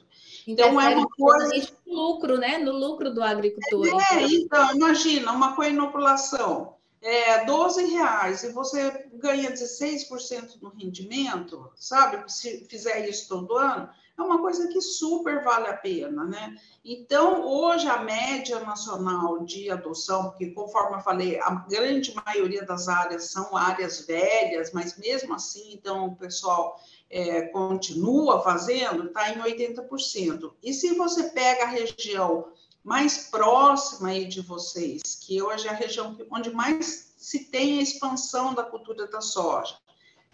Então, 0.46 0.80
é 0.80 0.94
uma 0.94 1.08
coisa. 1.08 1.72
No 1.84 1.94
lucro, 1.94 2.38
né? 2.38 2.58
No 2.58 2.72
lucro 2.72 3.12
do 3.12 3.22
agricultor. 3.22 4.00
É, 4.12 4.22
então, 4.22 4.72
imagina, 4.74 5.32
uma 5.32 5.56
co-inoculação 5.56 6.76
é, 7.02 7.44
12 7.44 7.84
reais 7.86 8.44
e 8.44 8.52
você 8.52 9.08
ganha 9.14 9.50
16% 9.50 10.62
no 10.62 10.70
rendimento, 10.70 11.70
sabe? 11.74 12.30
Se 12.32 12.64
fizer 12.68 13.08
isso 13.08 13.28
todo 13.28 13.56
ano, 13.56 13.88
é 14.16 14.22
uma 14.22 14.40
coisa 14.40 14.68
que 14.68 14.80
super 14.80 15.42
vale 15.42 15.66
a 15.66 15.76
pena, 15.76 16.24
né? 16.24 16.54
Então, 16.84 17.44
hoje 17.44 17.88
a 17.88 17.98
média 17.98 18.60
nacional 18.60 19.44
de 19.44 19.68
adoção, 19.70 20.30
porque 20.30 20.50
conforme 20.50 20.96
eu 20.96 21.00
falei, 21.00 21.40
a 21.40 21.50
grande 21.68 22.14
maioria 22.14 22.64
das 22.64 22.88
áreas 22.88 23.30
são 23.30 23.56
áreas 23.56 24.06
velhas, 24.06 24.72
mas 24.72 24.96
mesmo 24.96 25.34
assim, 25.34 25.72
então 25.72 26.06
o 26.06 26.16
pessoal 26.16 26.80
é, 27.10 27.42
continua 27.42 28.42
fazendo, 28.42 29.06
está 29.06 29.30
em 29.30 29.38
80%. 29.38 30.52
E 30.62 30.72
se 30.72 30.94
você 30.94 31.24
pega 31.30 31.64
a 31.64 31.68
região 31.68 32.52
mais 32.84 33.28
próxima 33.28 34.08
aí 34.08 34.26
de 34.26 34.40
vocês, 34.40 35.02
que 35.20 35.40
hoje 35.40 35.68
é 35.68 35.70
a 35.70 35.74
região 35.74 36.16
onde 36.30 36.50
mais 36.50 37.12
se 37.16 37.44
tem 37.44 37.78
a 37.78 37.82
expansão 37.82 38.52
da 38.54 38.64
cultura 38.64 39.06
da 39.06 39.20
soja, 39.20 39.76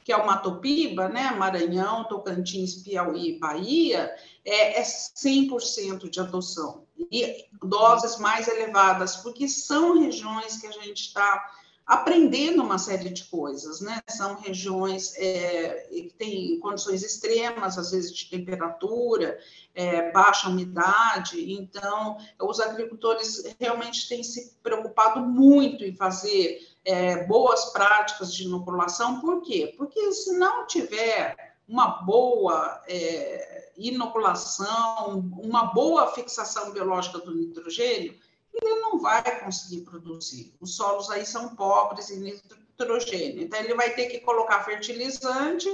que 0.03 0.11
é 0.11 0.17
o 0.17 0.27
Matopiba, 0.27 1.09
né, 1.09 1.33
Maranhão, 1.33 2.05
Tocantins, 2.05 2.77
Piauí, 2.77 3.39
Bahia, 3.39 4.11
é, 4.43 4.81
é 4.81 4.83
100% 4.83 6.09
de 6.09 6.19
adoção. 6.19 6.87
E 7.13 7.45
doses 7.63 8.17
mais 8.17 8.49
elevadas, 8.49 9.17
porque 9.17 9.47
são 9.47 10.01
regiões 10.01 10.57
que 10.57 10.67
a 10.67 10.73
gente 10.73 11.03
está 11.03 11.53
aprendendo 11.89 12.63
uma 12.63 12.77
série 12.77 13.09
de 13.09 13.25
coisas, 13.25 13.81
né? 13.81 14.03
São 14.11 14.35
regiões 14.35 15.17
é, 15.17 15.89
que 15.91 16.13
têm 16.19 16.61
condições 16.61 17.03
extremas, 17.03 17.79
às 17.79 17.93
vezes 17.93 18.15
de 18.15 18.29
temperatura, 18.29 19.39
é, 19.75 20.13
baixa 20.13 20.51
umidade, 20.51 21.51
então 21.51 22.19
os 22.43 22.61
agricultores 22.61 23.57
realmente 23.59 24.07
têm 24.07 24.23
se 24.23 24.55
preocupado 24.63 25.21
muito 25.21 25.83
em 25.83 25.97
fazer 25.97 26.61
é, 26.85 27.25
boas 27.25 27.73
práticas 27.73 28.35
de 28.35 28.45
inoculação, 28.45 29.23
por 29.23 29.41
quê? 29.41 29.73
Porque 29.79 30.13
se 30.13 30.37
não 30.37 30.67
tiver 30.67 31.35
uma 31.67 32.03
boa 32.03 32.83
é, 32.87 33.73
inoculação, 33.79 35.21
uma 35.39 35.73
boa 35.73 36.09
fixação 36.09 36.71
biológica 36.71 37.19
do 37.19 37.35
nitrogênio, 37.35 38.15
ele 38.53 38.81
não 38.81 38.99
vai 38.99 39.45
conseguir 39.45 39.83
produzir. 39.83 40.55
Os 40.61 40.75
solos 40.77 41.11
aí 41.11 41.25
são 41.25 41.55
pobres 41.55 42.11
em 42.11 42.21
nitrogênio. 42.21 43.43
Então, 43.43 43.61
ele 43.61 43.75
vai 43.75 43.95
ter 43.95 44.07
que 44.07 44.21
colocar 44.21 44.65
fertilizante, 44.65 45.69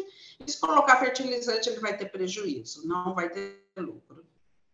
e 0.45 0.51
se 0.51 0.61
colocar 0.61 0.99
fertilizante, 0.99 1.69
ele 1.69 1.81
vai 1.81 1.97
ter 1.97 2.07
prejuízo, 2.07 2.87
não 2.87 3.15
vai 3.15 3.31
ter 3.31 3.65
lucro. 3.77 4.25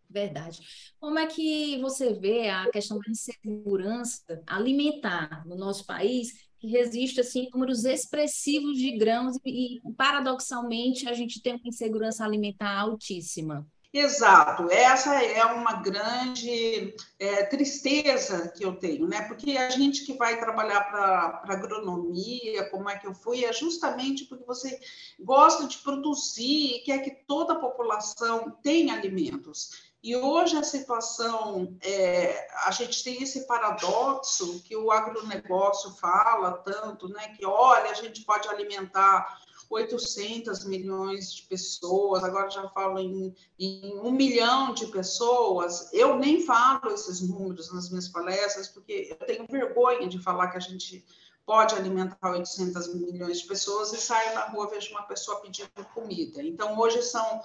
Verdade. 0.08 0.60
Como 0.98 1.18
é 1.20 1.26
que 1.26 1.80
você 1.80 2.12
vê 2.12 2.48
a 2.48 2.68
questão 2.70 2.98
da 2.98 3.10
insegurança 3.10 4.42
alimentar 4.44 5.46
no 5.46 5.54
nosso 5.54 5.86
país, 5.86 6.32
que 6.58 6.66
resiste 6.66 7.20
assim 7.20 7.48
números 7.52 7.84
expressivos 7.84 8.76
de 8.76 8.98
grãos 8.98 9.36
e, 9.46 9.80
paradoxalmente, 9.96 11.08
a 11.08 11.14
gente 11.14 11.40
tem 11.40 11.54
uma 11.54 11.68
insegurança 11.68 12.24
alimentar 12.24 12.76
altíssima? 12.76 13.66
Exato, 13.92 14.70
essa 14.70 15.20
é 15.20 15.44
uma 15.46 15.72
grande 15.82 16.94
é, 17.18 17.42
tristeza 17.46 18.46
que 18.48 18.64
eu 18.64 18.76
tenho, 18.76 19.08
né? 19.08 19.22
Porque 19.22 19.56
a 19.56 19.68
gente 19.68 20.06
que 20.06 20.12
vai 20.12 20.38
trabalhar 20.38 20.84
para 20.84 21.42
agronomia, 21.48 22.70
como 22.70 22.88
é 22.88 22.96
que 22.96 23.08
eu 23.08 23.12
fui, 23.12 23.44
é 23.44 23.52
justamente 23.52 24.26
porque 24.26 24.44
você 24.44 24.78
gosta 25.18 25.66
de 25.66 25.78
produzir 25.78 26.76
e 26.76 26.82
quer 26.84 26.98
que 27.00 27.10
toda 27.26 27.54
a 27.54 27.58
população 27.58 28.56
tenha 28.62 28.94
alimentos. 28.94 29.90
E 30.02 30.16
hoje 30.16 30.56
a 30.56 30.62
situação, 30.62 31.76
é, 31.82 32.48
a 32.64 32.70
gente 32.70 33.02
tem 33.02 33.22
esse 33.22 33.46
paradoxo 33.46 34.62
que 34.62 34.74
o 34.74 34.92
agronegócio 34.92 35.90
fala 35.96 36.52
tanto, 36.52 37.08
né? 37.08 37.34
Que 37.36 37.44
olha, 37.44 37.90
a 37.90 37.94
gente 37.94 38.22
pode 38.22 38.48
alimentar 38.48 39.40
800 39.70 40.64
milhões 40.64 41.32
de 41.32 41.42
pessoas, 41.42 42.24
agora 42.24 42.50
já 42.50 42.68
falo 42.70 42.98
em, 42.98 43.32
em 43.56 43.96
um 44.00 44.10
milhão 44.10 44.74
de 44.74 44.88
pessoas. 44.88 45.88
Eu 45.92 46.18
nem 46.18 46.44
falo 46.44 46.90
esses 46.90 47.20
números 47.20 47.72
nas 47.72 47.88
minhas 47.88 48.08
palestras, 48.08 48.66
porque 48.66 49.16
eu 49.18 49.26
tenho 49.26 49.46
vergonha 49.48 50.08
de 50.08 50.20
falar 50.20 50.48
que 50.48 50.56
a 50.56 50.60
gente 50.60 51.06
pode 51.46 51.76
alimentar 51.76 52.32
800 52.32 52.94
milhões 52.94 53.42
de 53.42 53.46
pessoas 53.46 53.92
e 53.92 53.96
saio 53.98 54.34
na 54.34 54.48
rua 54.48 54.68
vejo 54.68 54.90
uma 54.90 55.02
pessoa 55.02 55.40
pedindo 55.40 55.70
comida. 55.94 56.42
Então, 56.42 56.76
hoje 56.76 57.00
são 57.02 57.40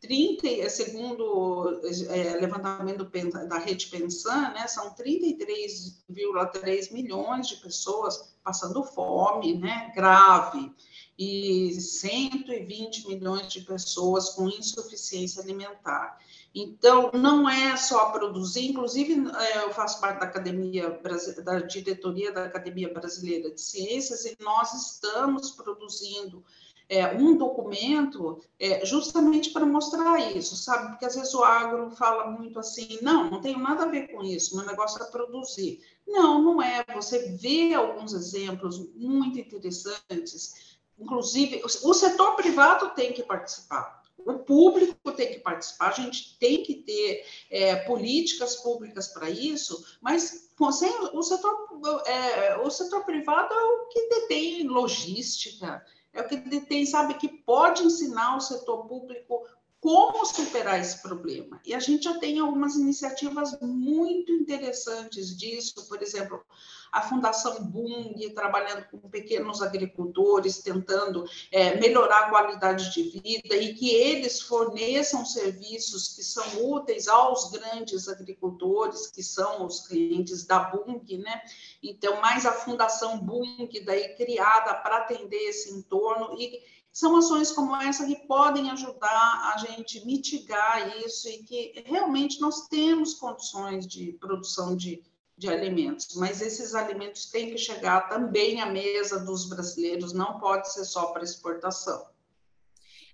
30, 0.00 0.70
segundo 0.70 1.80
é, 2.10 2.36
levantamento 2.36 3.04
da 3.48 3.58
rede 3.58 3.88
Pensan, 3.88 4.50
né, 4.50 4.68
são 4.68 4.94
33,3 4.94 6.92
milhões 6.92 7.48
de 7.48 7.56
pessoas 7.56 8.36
passando 8.44 8.84
fome, 8.84 9.58
né, 9.58 9.90
grave 9.96 10.72
e 11.18 11.72
120 11.80 13.08
milhões 13.08 13.52
de 13.52 13.62
pessoas 13.62 14.30
com 14.30 14.48
insuficiência 14.48 15.42
alimentar. 15.42 16.18
Então, 16.54 17.10
não 17.12 17.48
é 17.48 17.76
só 17.76 18.10
produzir, 18.10 18.68
inclusive 18.68 19.12
é, 19.12 19.64
eu 19.64 19.70
faço 19.70 20.00
parte 20.00 20.20
da 20.20 20.26
academia, 20.26 21.00
da 21.44 21.60
diretoria 21.60 22.32
da 22.32 22.44
Academia 22.44 22.92
Brasileira 22.92 23.50
de 23.50 23.60
Ciências, 23.60 24.24
e 24.24 24.36
nós 24.40 24.72
estamos 24.72 25.50
produzindo 25.50 26.42
é, 26.88 27.14
um 27.16 27.36
documento 27.36 28.40
é, 28.58 28.84
justamente 28.86 29.50
para 29.50 29.66
mostrar 29.66 30.18
isso, 30.36 30.56
sabe? 30.56 30.90
Porque 30.90 31.04
às 31.04 31.14
vezes 31.14 31.34
o 31.34 31.42
agro 31.42 31.90
fala 31.90 32.30
muito 32.30 32.58
assim, 32.58 32.98
não, 33.02 33.28
não 33.28 33.40
tenho 33.40 33.58
nada 33.58 33.84
a 33.84 33.88
ver 33.88 34.08
com 34.08 34.22
isso, 34.22 34.56
meu 34.56 34.64
negócio 34.64 35.02
é 35.02 35.06
produzir. 35.06 35.80
Não, 36.06 36.40
não 36.40 36.62
é. 36.62 36.84
Você 36.94 37.32
vê 37.32 37.74
alguns 37.74 38.12
exemplos 38.12 38.78
muito 38.94 39.38
interessantes, 39.38 40.75
inclusive 40.98 41.62
o 41.64 41.94
setor 41.94 42.36
privado 42.36 42.90
tem 42.90 43.12
que 43.12 43.22
participar 43.22 43.96
o 44.26 44.40
público 44.40 45.12
tem 45.12 45.32
que 45.32 45.38
participar, 45.38 45.88
a 45.88 45.92
gente 45.92 46.36
tem 46.38 46.62
que 46.62 46.74
ter 46.74 47.24
é, 47.48 47.76
políticas 47.76 48.56
públicas 48.56 49.08
para 49.08 49.30
isso, 49.30 49.84
mas 50.00 50.50
sem, 50.72 50.90
o, 51.12 51.22
setor, 51.22 51.68
é, 52.06 52.56
o 52.58 52.68
setor 52.68 53.04
privado 53.04 53.54
é 53.54 53.62
o 53.62 53.86
que 53.86 54.08
detém 54.08 54.66
logística, 54.66 55.84
é 56.12 56.22
o 56.22 56.28
que 56.28 56.36
detém, 56.36 56.84
sabe, 56.84 57.14
que 57.14 57.28
pode 57.28 57.84
ensinar 57.84 58.36
o 58.36 58.40
setor 58.40 58.86
público 58.88 59.46
como 59.86 60.26
superar 60.26 60.80
esse 60.80 61.00
problema. 61.00 61.60
E 61.64 61.72
a 61.72 61.78
gente 61.78 62.06
já 62.06 62.18
tem 62.18 62.40
algumas 62.40 62.74
iniciativas 62.74 63.56
muito 63.60 64.32
interessantes 64.32 65.38
disso, 65.38 65.86
por 65.86 66.02
exemplo, 66.02 66.44
a 66.90 67.02
Fundação 67.02 67.62
Bung, 67.62 68.18
trabalhando 68.34 68.84
com 68.90 69.08
pequenos 69.08 69.62
agricultores, 69.62 70.58
tentando 70.58 71.24
é, 71.52 71.76
melhorar 71.76 72.18
a 72.18 72.30
qualidade 72.30 72.92
de 72.92 73.20
vida 73.20 73.54
e 73.54 73.74
que 73.74 73.94
eles 73.94 74.40
forneçam 74.40 75.24
serviços 75.24 76.16
que 76.16 76.24
são 76.24 76.68
úteis 76.68 77.06
aos 77.06 77.52
grandes 77.52 78.08
agricultores, 78.08 79.06
que 79.06 79.22
são 79.22 79.64
os 79.64 79.86
clientes 79.86 80.44
da 80.44 80.58
Bung, 80.58 81.18
né? 81.18 81.42
Então, 81.80 82.20
mais 82.20 82.44
a 82.44 82.50
Fundação 82.50 83.18
Bung, 83.18 83.68
daí 83.84 84.16
criada 84.16 84.74
para 84.74 84.96
atender 84.96 85.48
esse 85.48 85.72
entorno 85.72 86.34
e 86.36 86.60
são 86.96 87.14
ações 87.14 87.52
como 87.52 87.76
essa 87.76 88.06
que 88.06 88.26
podem 88.26 88.70
ajudar 88.70 89.52
a 89.54 89.58
gente 89.58 90.02
mitigar 90.06 90.96
isso 91.04 91.28
e 91.28 91.42
que 91.42 91.84
realmente 91.84 92.40
nós 92.40 92.66
temos 92.68 93.12
condições 93.12 93.86
de 93.86 94.14
produção 94.14 94.74
de 94.74 95.02
de 95.38 95.50
alimentos, 95.50 96.14
mas 96.16 96.40
esses 96.40 96.74
alimentos 96.74 97.26
têm 97.26 97.50
que 97.50 97.58
chegar 97.58 98.08
também 98.08 98.62
à 98.62 98.64
mesa 98.64 99.22
dos 99.22 99.46
brasileiros, 99.46 100.14
não 100.14 100.40
pode 100.40 100.72
ser 100.72 100.86
só 100.86 101.08
para 101.08 101.22
exportação. 101.22 102.08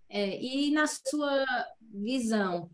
É, 0.09 0.41
e 0.41 0.71
na 0.71 0.87
sua 0.87 1.45
visão, 1.81 2.71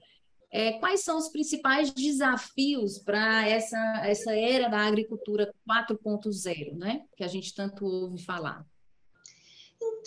é, 0.51 0.73
quais 0.75 1.01
são 1.03 1.17
os 1.17 1.31
principais 1.31 1.91
desafios 1.91 2.99
para 2.99 3.49
essa, 3.49 3.79
essa 4.05 4.37
era 4.37 4.69
da 4.69 4.87
agricultura 4.87 5.51
4.0, 5.67 6.77
né? 6.77 7.07
Que 7.17 7.25
a 7.25 7.29
gente 7.29 7.55
tanto 7.55 7.87
ouve 7.87 8.23
falar? 8.23 8.67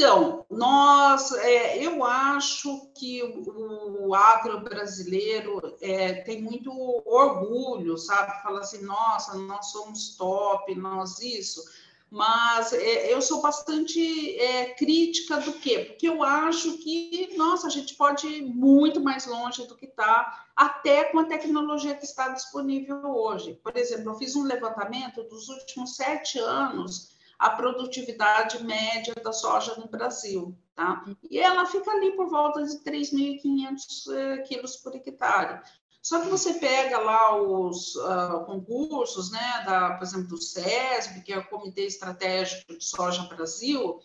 Então, 0.02 0.48
nós, 0.50 1.32
é, 1.32 1.78
eu 1.78 2.04
acho 2.04 2.92
que 2.96 3.22
o, 3.22 4.08
o 4.08 4.16
agro 4.16 4.62
brasileiro 4.62 5.78
é, 5.80 6.24
tem 6.24 6.42
muito 6.42 6.72
orgulho, 7.06 7.96
sabe? 8.00 8.42
Fala 8.42 8.62
assim, 8.62 8.82
nossa, 8.82 9.38
nós 9.38 9.68
somos 9.68 10.18
top, 10.18 10.74
nós 10.74 11.20
isso. 11.20 11.64
Mas 12.10 12.74
é, 12.74 13.14
eu 13.14 13.22
sou 13.22 13.44
bastante 13.44 14.40
é, 14.40 14.74
crítica 14.74 15.38
do 15.38 15.54
quê? 15.54 15.86
Porque 15.90 16.10
eu 16.10 16.24
acho 16.24 16.80
que, 16.80 17.36
nossa, 17.38 17.68
a 17.68 17.70
gente 17.70 17.94
pode 17.94 18.26
ir 18.26 18.42
muito 18.42 19.00
mais 19.00 19.28
longe 19.28 19.68
do 19.68 19.76
que 19.76 19.86
está, 19.86 20.48
até 20.56 21.04
com 21.04 21.20
a 21.20 21.26
tecnologia 21.26 21.94
que 21.94 22.06
está 22.06 22.30
disponível 22.30 23.06
hoje. 23.06 23.54
Por 23.64 23.78
exemplo, 23.78 24.10
eu 24.10 24.16
fiz 24.16 24.36
um 24.36 24.46
levantamento 24.46 25.22
dos 25.26 25.48
últimos 25.48 25.96
sete 25.96 26.40
anos 26.40 27.12
a 27.42 27.50
produtividade 27.50 28.64
média 28.64 29.16
da 29.16 29.34
soja 29.34 29.74
no 29.76 29.88
Brasil. 29.88 30.56
Tá? 30.76 31.04
E 31.28 31.40
ela 31.40 31.66
fica 31.66 31.90
ali 31.90 32.16
por 32.16 32.30
volta 32.30 32.64
de 32.64 32.78
3.500 32.84 34.14
eh, 34.14 34.38
quilos 34.44 34.76
por 34.76 34.96
hectare. 34.96 35.60
Só 36.04 36.22
que 36.22 36.30
você 36.30 36.54
pega 36.56 37.00
lá 37.00 37.36
os 37.36 37.96
uh, 37.96 38.44
concursos, 38.46 39.32
né, 39.32 39.64
da, 39.66 39.96
por 39.96 40.04
exemplo, 40.04 40.28
do 40.30 40.42
SESB, 40.42 41.22
que 41.22 41.34
é 41.34 41.38
o 41.38 41.48
Comitê 41.48 41.86
Estratégico 41.86 42.76
de 42.76 42.84
Soja 42.84 43.24
Brasil, 43.24 44.00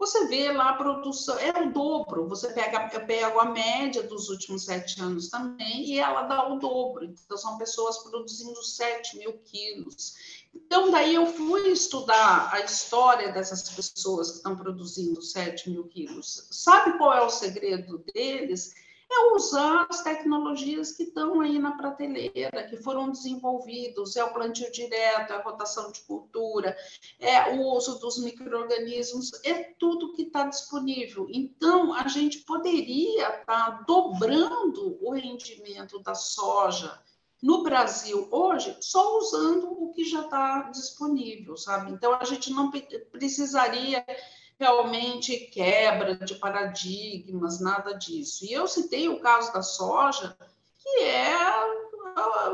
você 0.00 0.26
vê 0.28 0.50
lá 0.50 0.70
a 0.70 0.76
produção, 0.76 1.38
é 1.38 1.50
o 1.62 1.70
dobro. 1.70 2.26
Você 2.26 2.48
pega, 2.54 2.88
eu 2.90 3.04
pego 3.04 3.38
a 3.38 3.44
média 3.44 4.02
dos 4.02 4.30
últimos 4.30 4.64
sete 4.64 4.98
anos 4.98 5.28
também 5.28 5.84
e 5.84 5.98
ela 5.98 6.22
dá 6.22 6.48
o 6.48 6.58
dobro. 6.58 7.04
Então, 7.04 7.36
são 7.36 7.58
pessoas 7.58 7.98
produzindo 7.98 8.62
7 8.62 9.18
mil 9.18 9.34
quilos. 9.44 10.14
Então, 10.54 10.90
daí 10.90 11.14
eu 11.14 11.26
fui 11.26 11.68
estudar 11.68 12.50
a 12.50 12.60
história 12.60 13.30
dessas 13.30 13.68
pessoas 13.68 14.30
que 14.30 14.36
estão 14.38 14.56
produzindo 14.56 15.20
7 15.20 15.68
mil 15.68 15.84
quilos. 15.84 16.48
Sabe 16.50 16.96
qual 16.96 17.12
é 17.12 17.20
o 17.20 17.28
segredo 17.28 18.02
deles? 18.14 18.72
É 19.12 19.34
usar 19.34 19.88
as 19.90 20.02
tecnologias 20.02 20.92
que 20.92 21.02
estão 21.02 21.40
aí 21.40 21.58
na 21.58 21.76
prateleira, 21.76 22.68
que 22.68 22.76
foram 22.76 23.10
desenvolvidos, 23.10 24.14
é 24.14 24.22
o 24.22 24.32
plantio 24.32 24.70
direto, 24.70 25.32
é 25.32 25.36
a 25.36 25.42
rotação 25.42 25.90
de 25.90 26.00
cultura, 26.02 26.76
é 27.18 27.52
o 27.54 27.62
uso 27.74 27.98
dos 27.98 28.22
micro-organismos, 28.22 29.32
é 29.44 29.74
tudo 29.78 30.12
que 30.12 30.22
está 30.22 30.44
disponível. 30.44 31.26
Então, 31.28 31.92
a 31.92 32.06
gente 32.06 32.38
poderia 32.44 33.40
estar 33.40 33.44
tá 33.44 33.84
dobrando 33.86 34.96
o 35.02 35.12
rendimento 35.12 35.98
da 35.98 36.14
soja, 36.14 37.00
no 37.42 37.62
Brasil 37.62 38.28
hoje 38.30 38.76
só 38.80 39.18
usando 39.18 39.72
o 39.72 39.92
que 39.92 40.04
já 40.04 40.22
está 40.22 40.70
disponível, 40.70 41.56
sabe? 41.56 41.90
Então 41.90 42.14
a 42.14 42.24
gente 42.24 42.52
não 42.52 42.70
precisaria 43.10 44.04
realmente 44.60 45.36
quebra 45.46 46.14
de 46.14 46.34
paradigmas, 46.34 47.60
nada 47.60 47.94
disso. 47.94 48.44
E 48.44 48.52
eu 48.52 48.68
citei 48.68 49.08
o 49.08 49.18
caso 49.18 49.50
da 49.54 49.62
soja, 49.62 50.36
que 50.78 51.00
é 51.00 51.80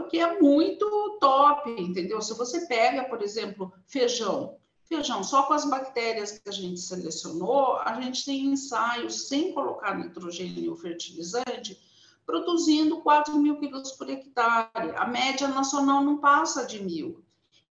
que 0.09 0.21
é 0.21 0.41
muito 0.41 1.19
top, 1.19 1.69
entendeu? 1.71 2.23
Se 2.23 2.35
você 2.35 2.67
pega, 2.67 3.05
por 3.05 3.23
exemplo, 3.23 3.73
feijão, 3.87 4.57
feijão 4.85 5.25
só 5.25 5.43
com 5.45 5.55
as 5.55 5.65
bactérias 5.65 6.39
que 6.39 6.49
a 6.49 6.53
gente 6.53 6.79
selecionou, 6.79 7.77
a 7.79 8.01
gente 8.01 8.25
tem 8.25 8.47
ensaios 8.47 9.27
sem 9.29 9.53
colocar 9.53 9.99
nitrogênio 9.99 10.77
fertilizante 10.77 11.77
produzindo 12.25 13.01
4 13.01 13.37
mil 13.39 13.59
quilos 13.59 13.93
por 13.93 14.09
hectare. 14.11 14.95
A 14.97 15.07
média 15.07 15.49
nacional 15.49 16.03
não 16.03 16.19
passa 16.19 16.67
de 16.67 16.83
mil. 16.83 17.25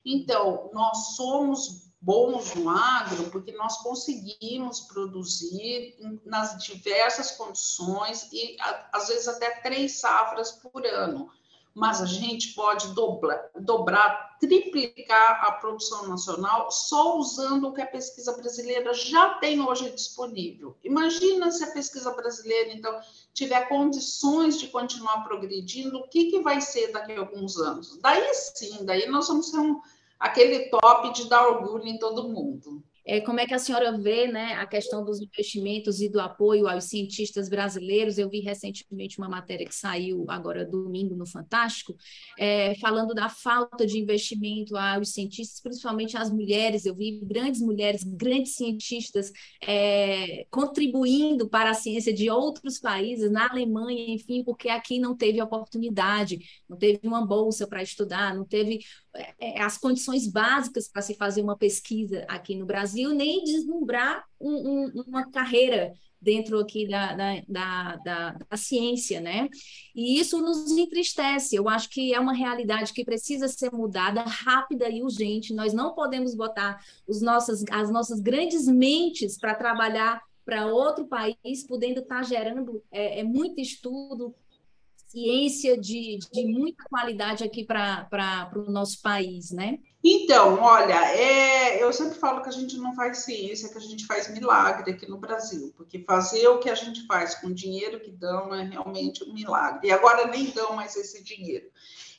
Então, 0.04 0.70
nós 0.72 1.16
somos 1.16 1.91
bons 2.02 2.54
no 2.54 2.68
agro 2.68 3.30
porque 3.30 3.52
nós 3.52 3.78
conseguimos 3.78 4.80
produzir 4.80 5.94
nas 6.26 6.62
diversas 6.62 7.30
condições 7.30 8.28
e 8.32 8.56
às 8.92 9.08
vezes 9.08 9.28
até 9.28 9.60
três 9.60 10.00
safras 10.00 10.50
por 10.50 10.84
ano 10.84 11.30
mas 11.74 12.02
a 12.02 12.06
gente 12.06 12.52
pode 12.52 12.88
dobrar, 12.94 13.48
dobrar, 13.58 14.36
triplicar 14.38 15.44
a 15.46 15.52
produção 15.52 16.06
nacional 16.06 16.70
só 16.70 17.16
usando 17.16 17.68
o 17.68 17.72
que 17.72 17.80
a 17.80 17.86
pesquisa 17.86 18.36
brasileira 18.36 18.92
já 18.92 19.34
tem 19.36 19.60
hoje 19.60 19.90
disponível. 19.90 20.76
Imagina 20.84 21.50
se 21.50 21.64
a 21.64 21.70
pesquisa 21.72 22.10
brasileira, 22.12 22.72
então, 22.72 23.00
tiver 23.32 23.68
condições 23.68 24.58
de 24.58 24.68
continuar 24.68 25.24
progredindo, 25.24 25.98
o 25.98 26.08
que, 26.08 26.30
que 26.30 26.40
vai 26.40 26.60
ser 26.60 26.92
daqui 26.92 27.12
a 27.12 27.20
alguns 27.20 27.56
anos? 27.56 27.98
Daí 28.02 28.34
sim, 28.34 28.84
daí 28.84 29.08
nós 29.08 29.28
vamos 29.28 29.50
ter 29.50 29.58
um, 29.58 29.80
aquele 30.22 30.70
top 30.70 31.12
de 31.12 31.28
dar 31.28 31.48
orgulho 31.48 31.84
em 31.84 31.98
todo 31.98 32.28
mundo. 32.28 32.84
É, 33.04 33.20
como 33.20 33.40
é 33.40 33.46
que 33.46 33.54
a 33.54 33.58
senhora 33.58 33.98
vê 33.98 34.28
né, 34.28 34.54
a 34.54 34.64
questão 34.64 35.04
dos 35.04 35.20
investimentos 35.20 36.00
e 36.00 36.08
do 36.08 36.20
apoio 36.20 36.68
aos 36.68 36.84
cientistas 36.84 37.48
brasileiros? 37.48 38.16
Eu 38.16 38.30
vi 38.30 38.38
recentemente 38.38 39.18
uma 39.18 39.28
matéria 39.28 39.66
que 39.66 39.74
saiu 39.74 40.24
agora 40.28 40.64
domingo 40.64 41.16
no 41.16 41.26
Fantástico, 41.26 41.96
é, 42.38 42.76
falando 42.76 43.12
da 43.12 43.28
falta 43.28 43.84
de 43.84 43.98
investimento 43.98 44.76
aos 44.76 45.12
cientistas, 45.12 45.60
principalmente 45.60 46.16
às 46.16 46.30
mulheres. 46.30 46.86
Eu 46.86 46.94
vi 46.94 47.20
grandes 47.24 47.60
mulheres, 47.60 48.04
grandes 48.04 48.54
cientistas 48.54 49.32
é, 49.60 50.46
contribuindo 50.48 51.48
para 51.48 51.70
a 51.70 51.74
ciência 51.74 52.14
de 52.14 52.30
outros 52.30 52.78
países, 52.78 53.32
na 53.32 53.48
Alemanha, 53.50 54.14
enfim, 54.14 54.44
porque 54.44 54.68
aqui 54.68 55.00
não 55.00 55.16
teve 55.16 55.42
oportunidade, 55.42 56.38
não 56.68 56.76
teve 56.76 57.00
uma 57.02 57.26
bolsa 57.26 57.66
para 57.66 57.82
estudar, 57.82 58.32
não 58.32 58.44
teve 58.44 58.78
as 59.58 59.76
condições 59.76 60.26
básicas 60.26 60.88
para 60.88 61.02
se 61.02 61.14
fazer 61.14 61.42
uma 61.42 61.56
pesquisa 61.56 62.24
aqui 62.28 62.54
no 62.54 62.64
Brasil, 62.64 63.10
nem 63.10 63.44
deslumbrar 63.44 64.24
um, 64.40 64.52
um, 64.52 65.02
uma 65.06 65.30
carreira 65.30 65.92
dentro 66.22 66.58
aqui 66.60 66.86
da, 66.86 67.14
da, 67.14 67.42
da, 67.48 67.96
da, 67.96 68.30
da 68.48 68.56
ciência, 68.56 69.20
né? 69.20 69.48
E 69.94 70.20
isso 70.20 70.40
nos 70.40 70.70
entristece. 70.70 71.56
Eu 71.56 71.68
acho 71.68 71.90
que 71.90 72.14
é 72.14 72.20
uma 72.20 72.32
realidade 72.32 72.92
que 72.92 73.04
precisa 73.04 73.48
ser 73.48 73.72
mudada 73.72 74.22
rápida 74.22 74.88
e 74.88 75.02
urgente. 75.02 75.52
Nós 75.52 75.72
não 75.72 75.94
podemos 75.94 76.34
botar 76.34 76.80
os 77.08 77.20
nossas, 77.20 77.64
as 77.70 77.90
nossas 77.90 78.20
grandes 78.20 78.68
mentes 78.68 79.36
para 79.36 79.54
trabalhar 79.54 80.22
para 80.44 80.66
outro 80.66 81.06
país, 81.06 81.66
podendo 81.66 82.00
estar 82.00 82.16
tá 82.16 82.22
gerando 82.22 82.82
é, 82.90 83.20
é, 83.20 83.24
muito 83.24 83.60
estudo, 83.60 84.34
ciência 85.12 85.78
de, 85.78 86.18
de 86.32 86.46
muita 86.46 86.82
qualidade 86.84 87.44
aqui 87.44 87.64
para 87.64 88.50
o 88.56 88.70
nosso 88.70 89.00
país, 89.02 89.50
né? 89.50 89.78
Então, 90.02 90.60
olha, 90.60 91.14
é, 91.14 91.80
eu 91.80 91.92
sempre 91.92 92.18
falo 92.18 92.42
que 92.42 92.48
a 92.48 92.52
gente 92.52 92.76
não 92.76 92.94
faz 92.94 93.18
ciência, 93.18 93.68
que 93.68 93.78
a 93.78 93.80
gente 93.80 94.04
faz 94.04 94.28
milagre 94.32 94.90
aqui 94.90 95.08
no 95.08 95.18
Brasil, 95.18 95.72
porque 95.76 96.00
fazer 96.00 96.48
o 96.48 96.58
que 96.58 96.68
a 96.68 96.74
gente 96.74 97.06
faz 97.06 97.36
com 97.36 97.48
o 97.48 97.54
dinheiro 97.54 98.00
que 98.00 98.10
dão 98.10 98.52
é 98.52 98.64
realmente 98.64 99.22
um 99.22 99.32
milagre. 99.32 99.86
E 99.86 99.92
agora 99.92 100.26
nem 100.26 100.46
dão 100.46 100.74
mais 100.74 100.96
esse 100.96 101.22
dinheiro. 101.22 101.66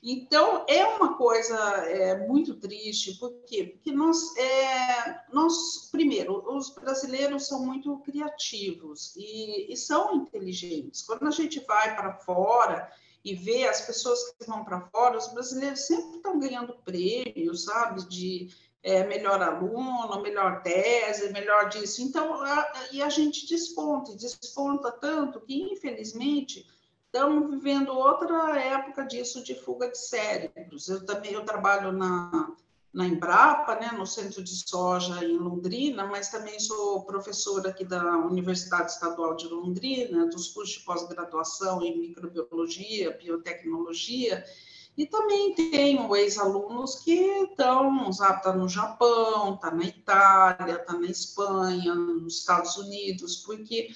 Então, 0.05 0.65
é 0.67 0.85
uma 0.85 1.15
coisa 1.15 1.57
é, 1.87 2.27
muito 2.27 2.55
triste, 2.55 3.13
por 3.13 3.31
quê? 3.45 3.63
Porque 3.63 3.89
nós, 3.89 4.35
é, 4.35 5.21
nós, 5.31 5.87
primeiro, 5.89 6.43
os 6.53 6.71
brasileiros 6.71 7.47
são 7.47 7.65
muito 7.65 7.97
criativos 7.99 9.15
e, 9.15 9.71
e 9.71 9.77
são 9.77 10.13
inteligentes. 10.13 11.03
Quando 11.03 11.25
a 11.25 11.31
gente 11.31 11.61
vai 11.61 11.95
para 11.95 12.17
fora 12.17 12.91
e 13.23 13.33
vê 13.33 13.65
as 13.65 13.79
pessoas 13.79 14.31
que 14.31 14.45
vão 14.45 14.65
para 14.65 14.81
fora, 14.89 15.17
os 15.17 15.27
brasileiros 15.27 15.87
sempre 15.87 16.17
estão 16.17 16.37
ganhando 16.37 16.73
prêmios, 16.83 17.63
sabe, 17.63 18.05
de 18.09 18.49
é, 18.83 19.05
melhor 19.05 19.41
aluno, 19.41 20.21
melhor 20.21 20.61
tese, 20.63 21.31
melhor 21.31 21.69
disso. 21.69 22.01
Então, 22.01 22.41
a, 22.43 22.73
e 22.91 23.01
a 23.01 23.07
gente 23.07 23.47
desponta, 23.47 24.13
desponta 24.17 24.91
tanto 24.91 25.39
que, 25.39 25.55
infelizmente, 25.71 26.67
estamos 27.13 27.52
vivendo 27.52 27.89
outra 27.89 28.60
época 28.60 29.06
disso 29.06 29.43
de 29.43 29.54
fuga 29.54 29.88
de 29.88 29.97
cérebros. 29.99 30.89
Eu 30.89 31.06
também 31.06 31.34
eu 31.34 31.45
trabalho 31.45 31.91
na, 31.91 32.52
na 32.91 33.06
Embrapa, 33.06 33.76
né, 33.76 33.91
no 33.95 34.08
Centro 34.08 34.43
de 34.43 34.67
Soja 34.67 35.23
em 35.23 35.38
Londrina, 35.38 36.08
mas 36.08 36.30
também 36.30 36.60
sou 36.60 37.06
professora 37.06 37.69
aqui 37.69 37.86
da 37.86 38.17
Universidade 38.17 38.91
Estadual 38.91 39.36
de 39.36 39.47
Londrina, 39.47 40.26
dos 40.26 40.47
cursos 40.47 40.80
de 40.80 40.86
pós-graduação 40.86 41.84
em 41.84 41.99
microbiologia, 41.99 43.15
biotecnologia, 43.15 44.43
e 44.97 45.06
também 45.06 45.54
tenho 45.54 46.15
ex-alunos 46.15 46.95
que 46.95 47.13
estão, 47.43 48.12
sabe, 48.12 48.41
tá 48.41 48.54
no 48.54 48.67
Japão, 48.67 49.56
tá 49.58 49.69
na 49.69 49.84
Itália, 49.84 50.80
tá 50.80 50.93
na 50.93 51.08
Espanha, 51.08 51.93
nos 51.93 52.39
Estados 52.39 52.76
Unidos, 52.76 53.38
porque 53.38 53.89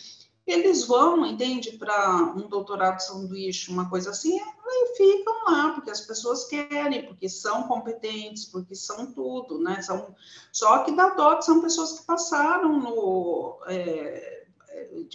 eles 0.47 0.85
vão, 0.85 1.25
entende, 1.25 1.73
para 1.73 2.33
um 2.35 2.47
doutorado 2.47 2.99
sanduíche, 2.99 3.69
uma 3.69 3.89
coisa 3.89 4.11
assim, 4.11 4.39
e 4.39 4.95
ficam 4.95 5.43
lá, 5.45 5.73
porque 5.73 5.91
as 5.91 6.01
pessoas 6.01 6.45
querem, 6.45 7.05
porque 7.05 7.27
são 7.27 7.63
competentes, 7.63 8.45
porque 8.45 8.73
são 8.73 9.11
tudo, 9.11 9.59
né? 9.59 9.81
São, 9.81 10.15
só 10.51 10.79
que 10.79 10.91
da 10.93 11.09
DOC 11.09 11.43
são 11.43 11.61
pessoas 11.61 11.99
que 11.99 12.05
passaram 12.05 12.79
no. 12.79 13.59
É, 13.67 14.37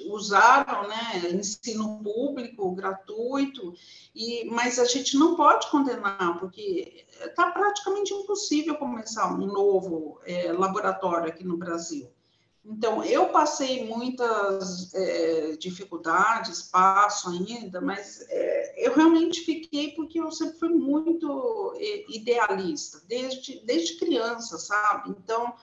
usaram 0.06 0.88
né, 0.88 1.30
ensino 1.32 2.02
público 2.02 2.74
gratuito, 2.74 3.74
e, 4.14 4.44
mas 4.50 4.78
a 4.78 4.84
gente 4.84 5.16
não 5.16 5.36
pode 5.36 5.70
condenar, 5.70 6.38
porque 6.40 7.06
está 7.20 7.50
praticamente 7.50 8.12
impossível 8.12 8.74
começar 8.74 9.32
um 9.32 9.46
novo 9.46 10.20
é, 10.24 10.52
laboratório 10.52 11.28
aqui 11.28 11.44
no 11.44 11.56
Brasil. 11.56 12.10
Então, 12.64 13.02
eu 13.04 13.28
passei 13.30 13.84
muitas 13.84 14.94
é, 14.94 15.56
dificuldades, 15.56 16.62
passo 16.62 17.28
ainda, 17.30 17.80
mas 17.80 18.24
é, 18.28 18.86
eu 18.86 18.94
realmente 18.94 19.40
fiquei 19.40 19.92
porque 19.92 20.20
eu 20.20 20.30
sempre 20.30 20.58
fui 20.60 20.68
muito 20.68 21.74
é, 21.76 22.04
idealista, 22.08 23.02
desde, 23.08 23.60
desde 23.66 23.98
criança, 23.98 24.58
sabe? 24.58 25.10
Então, 25.10 25.54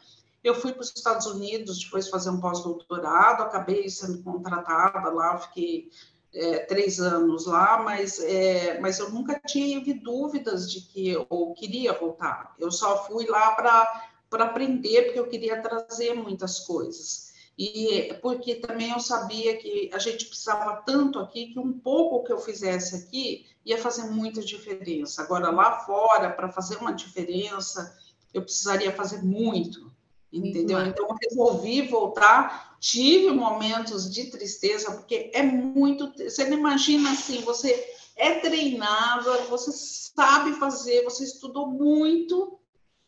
eu 0.43 0.53
fui 0.53 0.73
para 0.73 0.81
os 0.81 0.93
Estados 0.93 1.25
Unidos 1.25 1.79
depois 1.79 2.09
fazer 2.09 2.31
um 2.31 2.39
pós-doutorado, 2.39 3.43
acabei 3.43 3.89
sendo 3.89 4.21
contratada 4.21 5.09
lá, 5.09 5.37
fiquei 5.37 5.89
é, 6.33 6.59
três 6.59 6.99
anos 6.99 7.45
lá, 7.45 7.81
mas, 7.81 8.19
é, 8.19 8.79
mas 8.79 8.99
eu 8.99 9.09
nunca 9.09 9.39
tive 9.39 9.93
dúvidas 9.93 10.71
de 10.71 10.81
que 10.81 11.09
eu 11.09 11.53
queria 11.57 11.93
voltar. 11.93 12.55
Eu 12.59 12.71
só 12.71 13.05
fui 13.05 13.25
lá 13.25 13.51
para 13.51 14.08
para 14.29 14.45
aprender, 14.45 15.03
porque 15.03 15.19
eu 15.19 15.27
queria 15.27 15.61
trazer 15.61 16.13
muitas 16.13 16.59
coisas. 16.59 17.29
E 17.57 18.13
porque 18.21 18.55
também 18.55 18.91
eu 18.91 18.99
sabia 19.01 19.57
que 19.57 19.89
a 19.93 19.99
gente 19.99 20.25
precisava 20.25 20.81
tanto 20.85 21.19
aqui 21.19 21.47
que 21.47 21.59
um 21.59 21.73
pouco 21.73 22.23
que 22.25 22.31
eu 22.31 22.39
fizesse 22.39 22.95
aqui 22.95 23.47
ia 23.65 23.77
fazer 23.77 24.03
muita 24.03 24.41
diferença. 24.41 25.21
Agora, 25.21 25.51
lá 25.51 25.79
fora, 25.81 26.29
para 26.29 26.49
fazer 26.49 26.77
uma 26.77 26.93
diferença, 26.93 27.97
eu 28.33 28.41
precisaria 28.43 28.91
fazer 28.93 29.23
muito, 29.23 29.91
entendeu? 30.31 30.79
Então, 30.85 31.07
eu 31.09 31.15
resolvi 31.21 31.81
voltar. 31.81 32.77
Tive 32.79 33.31
momentos 33.31 34.09
de 34.09 34.31
tristeza, 34.31 34.91
porque 34.93 35.29
é 35.33 35.43
muito. 35.43 36.13
Você 36.17 36.45
não 36.45 36.57
imagina 36.57 37.11
assim, 37.11 37.41
você 37.41 37.93
é 38.15 38.35
treinada, 38.35 39.37
você 39.49 39.71
sabe 39.71 40.53
fazer, 40.53 41.03
você 41.03 41.23
estudou 41.23 41.67
muito, 41.67 42.58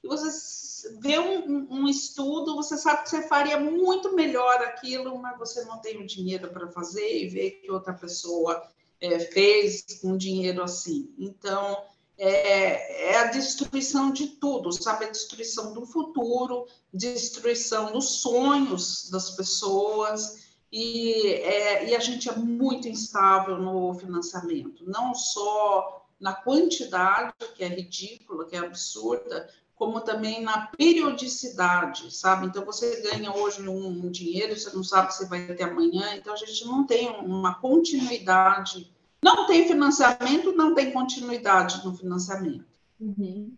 e 0.04 0.08
você 0.08 0.98
vê 1.00 1.20
um, 1.20 1.68
um, 1.70 1.88
estudo, 1.88 2.56
você 2.56 2.76
sabe 2.78 3.04
que 3.04 3.10
você 3.10 3.28
faria 3.28 3.60
muito 3.60 4.16
melhor 4.16 4.62
aquilo, 4.62 5.18
mas 5.20 5.38
você 5.38 5.64
não 5.66 5.80
tem 5.80 6.02
o 6.02 6.08
dinheiro 6.08 6.50
para 6.50 6.68
fazer 6.70 7.24
e 7.24 7.28
vê 7.28 7.52
que 7.52 7.72
outra 7.72 7.94
pessoa 7.94 8.68
é, 9.00 9.20
fez 9.20 9.84
com 10.02 10.18
dinheiro 10.18 10.64
assim. 10.64 11.14
Então, 11.20 11.78
é, 12.18 13.12
é, 13.12 13.18
a 13.18 13.26
destruição 13.26 14.12
de 14.12 14.28
tudo, 14.28 14.72
sabe? 14.72 15.06
A 15.06 15.10
destruição 15.10 15.74
do 15.74 15.86
futuro, 15.86 16.68
destruição 16.94 17.92
dos 17.92 18.22
sonhos 18.22 19.10
das 19.10 19.32
pessoas. 19.32 20.52
E, 20.72 21.26
é, 21.26 21.90
e 21.90 21.96
a 21.96 22.00
gente 22.00 22.30
é 22.30 22.36
muito 22.36 22.88
instável 22.88 23.58
no 23.58 23.94
financiamento, 23.94 24.86
não 24.88 25.14
só 25.14 26.08
na 26.20 26.34
quantidade, 26.34 27.34
que 27.56 27.64
é 27.64 27.68
ridícula, 27.68 28.46
que 28.46 28.56
é 28.56 28.60
absurda, 28.60 29.50
como 29.82 30.00
também 30.00 30.44
na 30.44 30.68
periodicidade, 30.78 32.16
sabe? 32.16 32.46
Então, 32.46 32.64
você 32.64 33.02
ganha 33.02 33.36
hoje 33.36 33.68
um, 33.68 34.12
dinheiro, 34.12 34.56
você 34.56 34.70
não 34.76 34.84
sabe 34.84 35.12
se 35.12 35.28
vai 35.28 35.44
ter 35.56 35.64
amanhã, 35.64 36.16
então 36.16 36.32
a 36.32 36.38
gente 36.38 36.64
não 36.68 36.86
tem 36.86 37.10
uma 37.26 37.56
continuidade. 37.56 38.94
Não 39.24 39.48
tem 39.48 39.68
financiamento, 39.68 40.52
não 40.52 40.76
tem 40.76 40.92
continuidade 40.92 41.84
no 41.84 41.98
financiamento. 41.98 42.64
Uhum. 43.00 43.58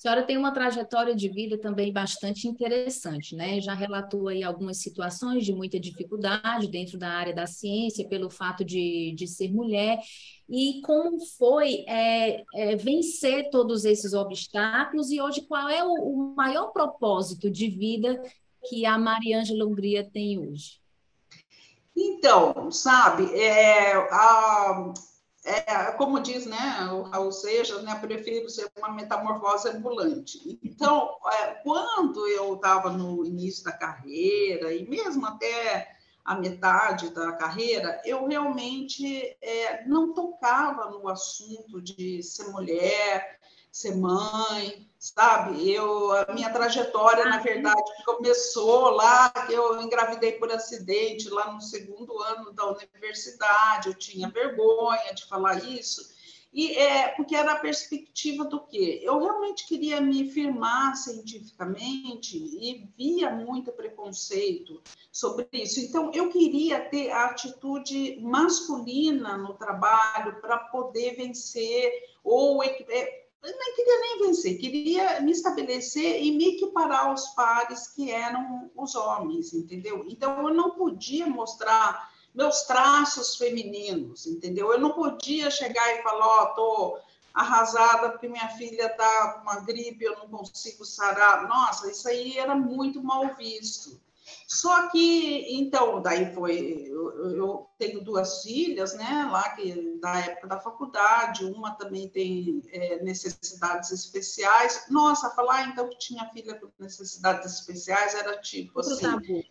Senhora 0.00 0.22
tem 0.22 0.38
uma 0.38 0.50
trajetória 0.50 1.14
de 1.14 1.28
vida 1.28 1.58
também 1.58 1.92
bastante 1.92 2.48
interessante, 2.48 3.36
né? 3.36 3.60
Já 3.60 3.74
relatou 3.74 4.28
aí 4.28 4.42
algumas 4.42 4.78
situações 4.78 5.44
de 5.44 5.52
muita 5.52 5.78
dificuldade 5.78 6.68
dentro 6.68 6.96
da 6.96 7.10
área 7.10 7.34
da 7.34 7.46
ciência, 7.46 8.08
pelo 8.08 8.30
fato 8.30 8.64
de, 8.64 9.12
de 9.14 9.26
ser 9.26 9.52
mulher, 9.52 10.00
e 10.48 10.80
como 10.86 11.20
foi 11.36 11.84
é, 11.86 12.42
é, 12.54 12.76
vencer 12.76 13.50
todos 13.50 13.84
esses 13.84 14.14
obstáculos, 14.14 15.10
e 15.10 15.20
hoje 15.20 15.42
qual 15.42 15.68
é 15.68 15.84
o, 15.84 15.92
o 15.92 16.34
maior 16.34 16.68
propósito 16.68 17.50
de 17.50 17.68
vida 17.68 18.22
que 18.70 18.86
a 18.86 18.96
Mariângela 18.96 19.66
Hungria 19.66 20.02
tem 20.02 20.38
hoje? 20.38 20.80
Então, 21.94 22.70
sabe, 22.72 23.24
é, 23.38 23.92
a, 23.92 24.94
é, 25.50 25.92
como 25.92 26.20
diz 26.20 26.46
né, 26.46 26.88
o 26.92 27.02
Raul 27.02 27.32
Seixas, 27.32 27.82
né, 27.82 27.94
prefiro 28.00 28.48
ser 28.48 28.70
uma 28.76 28.92
metamorfose 28.92 29.68
ambulante. 29.68 30.58
Então, 30.62 31.16
é, 31.26 31.46
quando 31.62 32.26
eu 32.28 32.54
estava 32.54 32.90
no 32.90 33.24
início 33.24 33.64
da 33.64 33.72
carreira, 33.72 34.72
e 34.72 34.88
mesmo 34.88 35.26
até 35.26 35.96
a 36.24 36.34
metade 36.34 37.10
da 37.10 37.32
carreira, 37.32 38.00
eu 38.04 38.26
realmente 38.26 39.36
é, 39.40 39.84
não 39.86 40.12
tocava 40.12 40.90
no 40.90 41.08
assunto 41.08 41.80
de 41.80 42.22
ser 42.22 42.48
mulher, 42.48 43.40
ser 43.70 43.96
mãe, 43.96 44.89
sabe? 45.00 45.72
Eu, 45.72 46.12
a 46.12 46.34
minha 46.34 46.52
trajetória, 46.52 47.24
na 47.24 47.38
verdade, 47.38 47.82
começou 48.04 48.90
lá, 48.90 49.32
eu 49.48 49.80
engravidei 49.80 50.32
por 50.32 50.52
acidente, 50.52 51.30
lá 51.30 51.50
no 51.50 51.60
segundo 51.62 52.20
ano 52.22 52.52
da 52.52 52.66
universidade, 52.70 53.88
eu 53.88 53.94
tinha 53.94 54.28
vergonha 54.28 55.14
de 55.14 55.24
falar 55.24 55.64
isso, 55.64 56.02
e 56.52 56.76
é 56.76 57.08
porque 57.08 57.34
era 57.34 57.52
a 57.52 57.60
perspectiva 57.60 58.44
do 58.44 58.60
quê? 58.66 59.00
Eu 59.02 59.20
realmente 59.20 59.66
queria 59.66 60.00
me 60.00 60.28
firmar 60.30 60.96
cientificamente 60.96 62.36
e 62.36 62.86
via 62.98 63.30
muito 63.30 63.72
preconceito 63.72 64.82
sobre 65.12 65.48
isso. 65.52 65.80
Então, 65.80 66.10
eu 66.12 66.28
queria 66.28 66.80
ter 66.80 67.10
a 67.10 67.26
atitude 67.26 68.18
masculina 68.20 69.38
no 69.38 69.54
trabalho 69.54 70.40
para 70.40 70.58
poder 70.58 71.14
vencer 71.14 71.90
ou 72.22 72.62
é, 72.64 73.19
eu 73.42 73.52
não 73.56 73.74
queria 73.74 74.00
nem 74.00 74.18
vencer, 74.26 74.58
queria 74.58 75.20
me 75.20 75.32
estabelecer 75.32 76.22
e 76.22 76.32
me 76.32 76.56
equiparar 76.56 77.06
aos 77.06 77.28
pares 77.28 77.88
que 77.88 78.10
eram 78.10 78.70
os 78.76 78.94
homens, 78.94 79.54
entendeu? 79.54 80.04
Então, 80.08 80.46
eu 80.46 80.54
não 80.54 80.70
podia 80.72 81.26
mostrar 81.26 82.10
meus 82.34 82.62
traços 82.62 83.36
femininos, 83.36 84.26
entendeu? 84.26 84.72
Eu 84.72 84.78
não 84.78 84.92
podia 84.92 85.50
chegar 85.50 85.96
e 85.96 86.02
falar, 86.02 86.26
ó, 86.26 86.42
oh, 86.42 86.54
tô 86.54 86.98
arrasada 87.32 88.10
porque 88.10 88.28
minha 88.28 88.48
filha 88.50 88.88
tá 88.90 89.32
com 89.32 89.42
uma 89.42 89.60
gripe, 89.60 90.04
eu 90.04 90.16
não 90.18 90.28
consigo 90.28 90.84
sarar. 90.84 91.48
Nossa, 91.48 91.90
isso 91.90 92.08
aí 92.08 92.36
era 92.36 92.54
muito 92.54 93.02
mal 93.02 93.34
visto. 93.36 94.00
Só 94.50 94.88
que, 94.88 95.46
então, 95.60 96.02
daí 96.02 96.34
foi, 96.34 96.88
eu, 96.88 97.36
eu, 97.36 97.70
tenho 97.78 98.02
duas 98.02 98.42
filhas, 98.42 98.92
né, 98.94 99.28
lá 99.30 99.50
que 99.50 99.96
da 100.00 100.18
época 100.18 100.48
da 100.48 100.58
faculdade, 100.58 101.44
uma 101.44 101.70
também 101.76 102.08
tem 102.08 102.60
é, 102.72 103.00
necessidades 103.00 103.92
especiais. 103.92 104.86
Nossa, 104.90 105.30
falar 105.36 105.68
então 105.68 105.88
que 105.88 106.00
tinha 106.00 106.28
filha 106.30 106.58
com 106.58 106.68
necessidades 106.80 107.60
especiais 107.60 108.12
era 108.16 108.40
tipo 108.40 108.80
assim. 108.80 109.44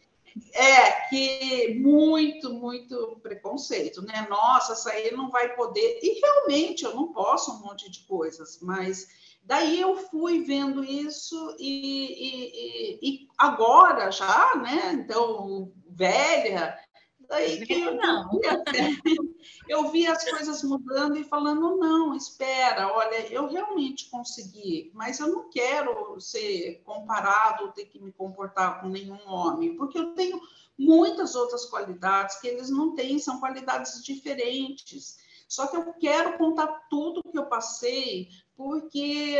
É, 0.53 0.91
que 1.09 1.75
muito, 1.75 2.53
muito 2.53 3.19
preconceito, 3.23 4.01
né? 4.01 4.27
Nossa, 4.29 4.73
essa 4.73 4.91
aí 4.91 5.15
não 5.15 5.31
vai 5.31 5.55
poder. 5.55 5.99
E 6.03 6.19
realmente 6.19 6.83
eu 6.83 6.93
não 6.93 7.13
posso 7.13 7.53
um 7.53 7.59
monte 7.59 7.89
de 7.89 8.01
coisas, 8.01 8.59
mas 8.61 9.07
Daí 9.49 9.81
eu 9.81 9.95
fui 9.95 10.43
vendo 10.43 10.83
isso 10.83 11.55
e, 11.57 12.13
e, 12.21 12.99
e 13.01 13.27
agora 13.35 14.11
já, 14.11 14.55
né? 14.57 14.93
Então, 14.93 15.73
velha, 15.89 16.77
daí 17.27 17.65
que 17.65 17.81
eu, 17.81 17.95
não. 17.95 18.29
eu 19.67 19.89
vi 19.89 20.05
as 20.05 20.23
coisas 20.29 20.61
mudando 20.61 21.17
e 21.17 21.23
falando, 21.23 21.77
não, 21.77 22.13
espera, 22.13 22.93
olha, 22.93 23.25
eu 23.33 23.47
realmente 23.47 24.07
consegui, 24.11 24.91
mas 24.93 25.19
eu 25.19 25.29
não 25.29 25.49
quero 25.49 26.21
ser 26.21 26.83
comparado, 26.85 27.73
ter 27.73 27.85
que 27.85 27.99
me 27.99 28.11
comportar 28.11 28.79
com 28.79 28.87
nenhum 28.87 29.27
homem, 29.27 29.75
porque 29.75 29.97
eu 29.97 30.13
tenho 30.13 30.39
muitas 30.77 31.33
outras 31.33 31.65
qualidades 31.65 32.39
que 32.39 32.47
eles 32.47 32.69
não 32.69 32.93
têm, 32.93 33.17
são 33.17 33.39
qualidades 33.39 34.03
diferentes. 34.03 35.17
Só 35.47 35.65
que 35.65 35.75
eu 35.75 35.91
quero 35.95 36.37
contar 36.37 36.67
tudo 36.87 37.23
que 37.23 37.39
eu 37.39 37.47
passei 37.47 38.29
porque 38.59 39.37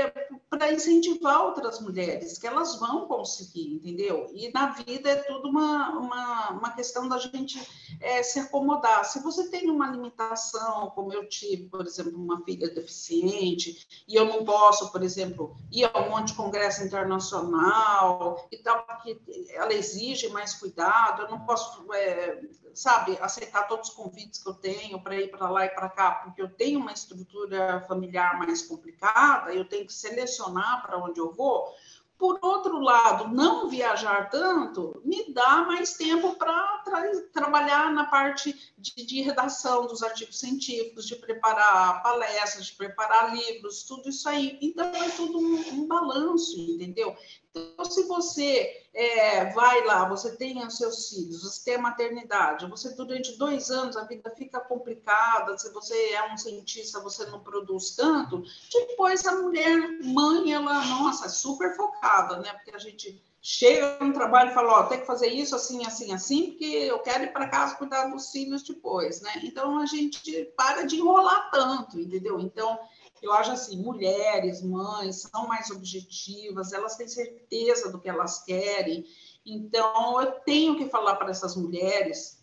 para 0.49 0.71
incentivar 0.71 1.43
outras 1.43 1.81
mulheres, 1.81 2.37
que 2.37 2.47
elas 2.47 2.79
vão 2.79 3.05
conseguir, 3.05 3.73
entendeu? 3.73 4.31
E 4.33 4.49
na 4.53 4.67
vida 4.67 5.09
é 5.09 5.15
tudo 5.17 5.49
uma, 5.49 5.89
uma, 5.89 6.49
uma 6.51 6.71
questão 6.71 7.05
da 7.05 7.17
gente 7.17 7.61
é, 7.99 8.23
se 8.23 8.39
acomodar. 8.39 9.03
Se 9.03 9.21
você 9.21 9.49
tem 9.49 9.69
uma 9.69 9.91
limitação, 9.91 10.89
como 10.91 11.11
eu 11.11 11.27
tive, 11.27 11.67
por 11.67 11.85
exemplo, 11.85 12.17
uma 12.17 12.41
filha 12.45 12.73
deficiente, 12.73 14.05
e 14.07 14.15
eu 14.15 14.23
não 14.23 14.45
posso, 14.45 14.89
por 14.89 15.03
exemplo, 15.03 15.57
ir 15.69 15.83
a 15.83 15.99
um 15.99 16.11
monte 16.11 16.27
de 16.27 16.35
congresso 16.35 16.81
internacional 16.81 18.47
e 18.49 18.57
tal, 18.59 18.85
porque 18.85 19.19
ela 19.49 19.73
exige 19.73 20.29
mais 20.29 20.53
cuidado, 20.53 21.23
eu 21.23 21.29
não 21.29 21.41
posso, 21.41 21.85
é, 21.91 22.39
sabe, 22.73 23.17
aceitar 23.21 23.67
todos 23.67 23.89
os 23.89 23.95
convites 23.95 24.41
que 24.41 24.49
eu 24.49 24.53
tenho 24.53 25.01
para 25.01 25.15
ir 25.15 25.29
para 25.29 25.49
lá 25.49 25.65
e 25.65 25.69
para 25.69 25.89
cá, 25.89 26.11
porque 26.23 26.41
eu 26.41 26.49
tenho 26.49 26.79
uma 26.79 26.91
estrutura 26.91 27.81
familiar 27.87 28.37
mais 28.37 28.61
complicada 28.61 29.53
eu 29.53 29.65
tenho 29.65 29.85
que 29.85 29.93
selecionar 29.93 30.81
para 30.81 30.97
onde 30.97 31.19
eu 31.19 31.31
vou. 31.31 31.73
Por 32.17 32.37
outro 32.41 32.79
lado, 32.79 33.29
não 33.29 33.69
viajar 33.69 34.29
tanto 34.29 35.01
me 35.05 35.33
dá 35.33 35.63
mais 35.63 35.93
tempo 35.93 36.35
para 36.35 36.81
tra 36.83 37.01
trabalhar 37.31 37.93
na 37.93 38.05
parte 38.05 38.73
de, 38.79 39.05
de, 39.05 39.21
redação 39.21 39.85
dos 39.85 40.01
artigos 40.01 40.39
científicos, 40.39 41.05
de 41.05 41.15
preparar 41.15 42.01
palestras, 42.01 42.67
de 42.67 42.73
preparar 42.73 43.35
livros, 43.35 43.83
tudo 43.83 44.09
isso 44.09 44.27
aí. 44.27 44.57
Então, 44.61 44.85
é 44.85 45.09
tudo 45.09 45.37
um, 45.37 45.59
um 45.73 45.87
balanço, 45.87 46.57
entendeu? 46.59 47.15
Então, 47.51 47.85
se 47.85 48.03
você 48.03 48.87
é, 48.93 49.51
vai 49.53 49.83
lá, 49.85 50.07
você 50.07 50.35
tem 50.35 50.65
os 50.65 50.77
seus 50.77 51.09
filhos, 51.09 51.43
você 51.43 51.65
tem 51.65 51.75
a 51.75 51.81
maternidade, 51.81 52.69
você 52.69 52.93
durante 52.95 53.37
dois 53.37 53.69
anos 53.69 53.97
a 53.97 54.03
vida 54.03 54.31
fica 54.37 54.59
complicada, 54.59 55.57
se 55.57 55.71
você 55.71 56.13
é 56.13 56.31
um 56.31 56.37
cientista, 56.37 56.99
você 56.99 57.25
não 57.25 57.41
produz 57.41 57.95
tanto, 57.95 58.43
depois 58.71 59.25
a 59.25 59.41
mulher, 59.41 59.99
mãe, 60.03 60.53
ela, 60.53 60.85
nossa, 60.85 61.25
é 61.25 61.29
super 61.29 61.75
focada, 61.75 62.37
né? 62.37 62.53
Porque 62.53 62.75
a 62.75 62.79
gente 62.79 63.21
chega 63.41 64.03
no 64.03 64.13
trabalho 64.13 64.51
e 64.51 64.53
fala, 64.53 64.79
ó, 64.79 64.83
tem 64.83 64.99
que 64.99 65.07
fazer 65.07 65.27
isso 65.27 65.55
assim, 65.55 65.85
assim, 65.85 66.13
assim, 66.13 66.51
porque 66.51 66.65
eu 66.65 66.99
quero 66.99 67.23
ir 67.23 67.33
para 67.33 67.47
casa 67.47 67.75
cuidar 67.75 68.07
dos 68.07 68.31
filhos 68.31 68.63
depois, 68.63 69.21
né? 69.21 69.31
Então 69.43 69.79
a 69.79 69.85
gente 69.85 70.45
para 70.57 70.83
de 70.83 70.97
enrolar 70.97 71.49
tanto, 71.51 71.99
entendeu? 71.99 72.39
Então 72.39 72.79
eu 73.21 73.33
acho 73.33 73.51
assim, 73.51 73.81
mulheres, 73.81 74.61
mães, 74.61 75.21
são 75.21 75.47
mais 75.47 75.69
objetivas, 75.69 76.73
elas 76.73 76.95
têm 76.95 77.07
certeza 77.07 77.91
do 77.91 77.99
que 77.99 78.09
elas 78.09 78.43
querem. 78.43 79.05
Então, 79.45 80.21
eu 80.21 80.31
tenho 80.41 80.77
que 80.77 80.89
falar 80.89 81.15
para 81.15 81.31
essas 81.31 81.55
mulheres 81.55 82.39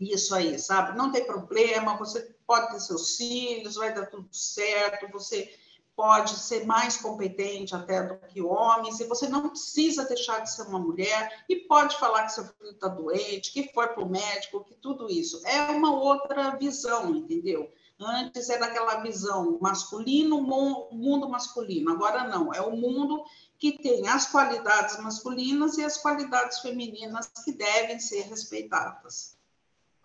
isso 0.00 0.34
aí, 0.34 0.58
sabe? 0.58 0.96
Não 0.96 1.10
tem 1.10 1.24
problema, 1.24 1.96
você 1.96 2.34
pode 2.46 2.70
ter 2.70 2.80
seus 2.80 3.16
filhos, 3.16 3.76
vai 3.76 3.94
dar 3.94 4.06
tudo 4.06 4.28
certo, 4.32 5.10
você 5.12 5.52
pode 5.98 6.38
ser 6.38 6.64
mais 6.64 6.96
competente 6.96 7.74
até 7.74 8.04
do 8.04 8.16
que 8.28 8.40
homens, 8.40 9.00
e 9.00 9.04
você 9.04 9.26
não 9.28 9.48
precisa 9.48 10.04
deixar 10.04 10.38
de 10.38 10.54
ser 10.54 10.62
uma 10.62 10.78
mulher, 10.78 11.44
e 11.48 11.56
pode 11.56 11.98
falar 11.98 12.22
que 12.22 12.34
seu 12.34 12.44
filho 12.44 12.70
está 12.70 12.86
doente, 12.86 13.52
que 13.52 13.72
foi 13.74 13.88
para 13.88 14.04
o 14.04 14.08
médico, 14.08 14.62
que 14.62 14.76
tudo 14.76 15.10
isso. 15.10 15.44
É 15.44 15.62
uma 15.72 15.92
outra 15.92 16.56
visão, 16.56 17.16
entendeu? 17.16 17.68
Antes 17.98 18.48
era 18.48 18.66
aquela 18.66 19.00
visão 19.00 19.58
masculino, 19.60 20.40
mundo 20.40 21.28
masculino. 21.28 21.90
Agora 21.90 22.28
não, 22.28 22.54
é 22.54 22.60
o 22.60 22.76
mundo 22.76 23.24
que 23.58 23.72
tem 23.72 24.06
as 24.06 24.30
qualidades 24.30 25.00
masculinas 25.00 25.78
e 25.78 25.84
as 25.84 25.96
qualidades 25.96 26.60
femininas 26.60 27.28
que 27.44 27.50
devem 27.50 27.98
ser 27.98 28.22
respeitadas. 28.28 29.36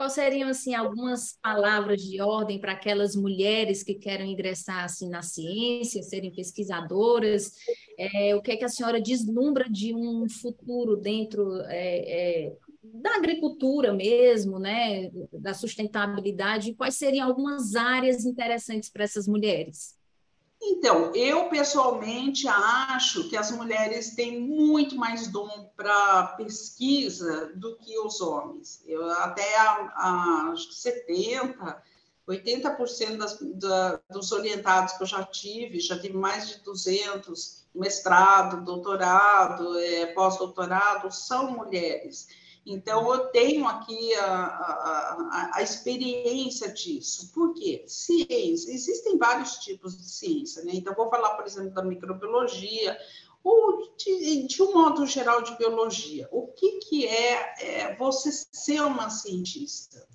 Quais 0.03 0.15
seriam 0.15 0.49
assim 0.49 0.75
algumas 0.75 1.37
palavras 1.41 2.01
de 2.01 2.19
ordem 2.19 2.59
para 2.59 2.73
aquelas 2.73 3.15
mulheres 3.15 3.83
que 3.83 3.93
querem 3.93 4.33
ingressar 4.33 4.83
assim 4.83 5.07
na 5.07 5.21
ciência, 5.21 6.03
serem 6.03 6.29
pesquisadoras? 6.29 7.53
É, 7.97 8.35
o 8.35 8.41
que 8.41 8.51
é 8.51 8.57
que 8.57 8.65
a 8.65 8.67
senhora 8.67 8.99
deslumbra 8.99 9.63
de 9.69 9.95
um 9.95 10.27
futuro 10.27 10.97
dentro 10.97 11.57
é, 11.67 12.47
é, 12.47 12.53
da 12.83 13.15
agricultura 13.15 13.93
mesmo, 13.93 14.59
né, 14.59 15.09
da 15.31 15.53
sustentabilidade, 15.53 16.73
quais 16.73 16.97
seriam 16.97 17.25
algumas 17.25 17.73
áreas 17.73 18.25
interessantes 18.25 18.89
para 18.89 19.05
essas 19.05 19.25
mulheres? 19.25 19.95
Então, 20.65 21.13
eu 21.13 21.49
pessoalmente 21.49 22.47
acho 22.47 23.27
que 23.29 23.35
as 23.35 23.51
mulheres 23.51 24.15
têm 24.15 24.39
muito 24.39 24.95
mais 24.95 25.27
dom 25.27 25.69
para 25.75 26.35
pesquisa 26.37 27.51
do 27.55 27.75
que 27.77 27.99
os 27.99 28.21
homens. 28.21 28.81
Eu 28.85 29.09
até 29.11 29.57
a, 29.57 30.51
a 30.51 30.55
70, 30.57 31.83
80% 32.27 33.17
das, 33.17 33.37
da, 33.55 33.99
dos 34.09 34.31
orientados 34.31 34.93
que 34.93 35.03
eu 35.03 35.07
já 35.07 35.23
tive, 35.25 35.81
já 35.81 35.99
tive 35.99 36.15
mais 36.15 36.47
de 36.47 36.63
200, 36.63 37.65
mestrado, 37.75 38.63
doutorado, 38.63 39.77
é, 39.79 40.05
pós-doutorado, 40.07 41.11
são 41.11 41.51
mulheres. 41.51 42.27
Então, 42.65 43.13
eu 43.13 43.27
tenho 43.27 43.67
aqui 43.67 44.15
a, 44.15 44.25
a, 44.25 45.51
a, 45.55 45.61
experiência 45.61 46.71
disso. 46.71 47.31
Por 47.33 47.53
quê? 47.53 47.83
Ciência. 47.87 48.71
Existem 48.71 49.17
vários 49.17 49.57
tipos 49.57 49.97
de 49.97 50.09
ciência, 50.09 50.63
né? 50.63 50.71
Então, 50.73 50.95
vou 50.95 51.09
falar, 51.09 51.35
por 51.35 51.45
exemplo, 51.45 51.71
da 51.71 51.83
microbiologia, 51.83 52.97
ou 53.43 53.95
de, 53.97 54.47
de 54.47 54.63
um 54.63 54.73
modo 54.73 55.05
geral 55.05 55.41
de 55.41 55.57
biologia. 55.57 56.29
O 56.31 56.47
que, 56.47 56.79
que 56.79 57.05
é, 57.05 57.55
é 57.59 57.95
você 57.97 58.31
ser 58.31 58.81
uma 58.81 59.09
cientista? 59.09 60.07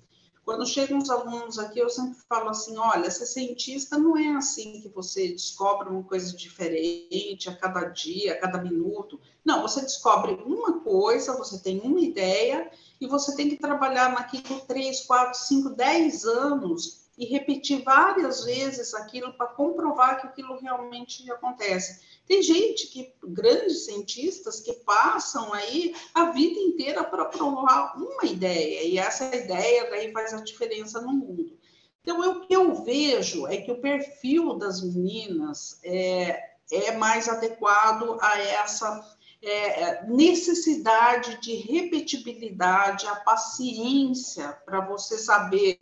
Quando 0.49 0.65
chegam 0.65 0.97
os 0.97 1.11
alunos 1.11 1.59
aqui, 1.59 1.77
eu 1.77 1.91
sempre 1.91 2.17
falo 2.27 2.49
assim: 2.49 2.75
olha, 2.75 3.11
ser 3.11 3.27
cientista 3.27 3.99
não 3.99 4.17
é 4.17 4.29
assim 4.29 4.81
que 4.81 4.89
você 4.89 5.27
descobre 5.27 5.87
uma 5.89 6.01
coisa 6.01 6.35
diferente 6.35 7.47
a 7.47 7.55
cada 7.55 7.81
dia, 7.83 8.33
a 8.33 8.39
cada 8.39 8.59
minuto. 8.59 9.19
Não, 9.45 9.61
você 9.61 9.79
descobre 9.81 10.31
uma 10.43 10.79
coisa, 10.79 11.37
você 11.37 11.61
tem 11.61 11.79
uma 11.81 11.99
ideia 11.99 12.67
e 12.99 13.05
você 13.05 13.35
tem 13.35 13.47
que 13.47 13.57
trabalhar 13.57 14.11
naquilo 14.11 14.59
três, 14.61 15.01
quatro, 15.01 15.39
cinco, 15.39 15.69
dez 15.69 16.25
anos 16.25 17.01
e 17.15 17.25
repetir 17.25 17.83
várias 17.83 18.43
vezes 18.43 18.95
aquilo 18.95 19.31
para 19.33 19.45
comprovar 19.45 20.19
que 20.19 20.25
aquilo 20.25 20.59
realmente 20.59 21.31
acontece. 21.31 22.01
Tem 22.29 22.43
gente 22.43 22.87
que, 22.87 23.11
grandes 23.23 23.85
cientistas, 23.85 24.59
que 24.59 24.71
passam 24.71 25.51
aí 25.51 25.95
a 26.13 26.31
vida 26.31 26.59
inteira 26.59 27.03
para 27.03 27.25
provar 27.25 27.97
uma 27.97 28.23
ideia, 28.23 28.83
e 28.83 28.99
essa 28.99 29.35
ideia 29.35 29.89
daí 29.89 30.11
faz 30.13 30.31
a 30.33 30.41
diferença 30.41 31.01
no 31.01 31.11
mundo. 31.11 31.57
Então, 32.01 32.19
o 32.19 32.41
que 32.41 32.55
eu 32.55 32.75
vejo 32.83 33.47
é 33.47 33.57
que 33.57 33.71
o 33.71 33.81
perfil 33.81 34.53
das 34.53 34.83
meninas 34.83 35.79
é, 35.83 36.39
é 36.71 36.91
mais 36.91 37.27
adequado 37.27 38.19
a 38.21 38.39
essa 38.39 39.17
é, 39.41 40.05
necessidade 40.05 41.41
de 41.41 41.55
repetibilidade, 41.55 43.07
a 43.07 43.15
paciência 43.15 44.49
para 44.65 44.81
você 44.81 45.17
saber 45.17 45.77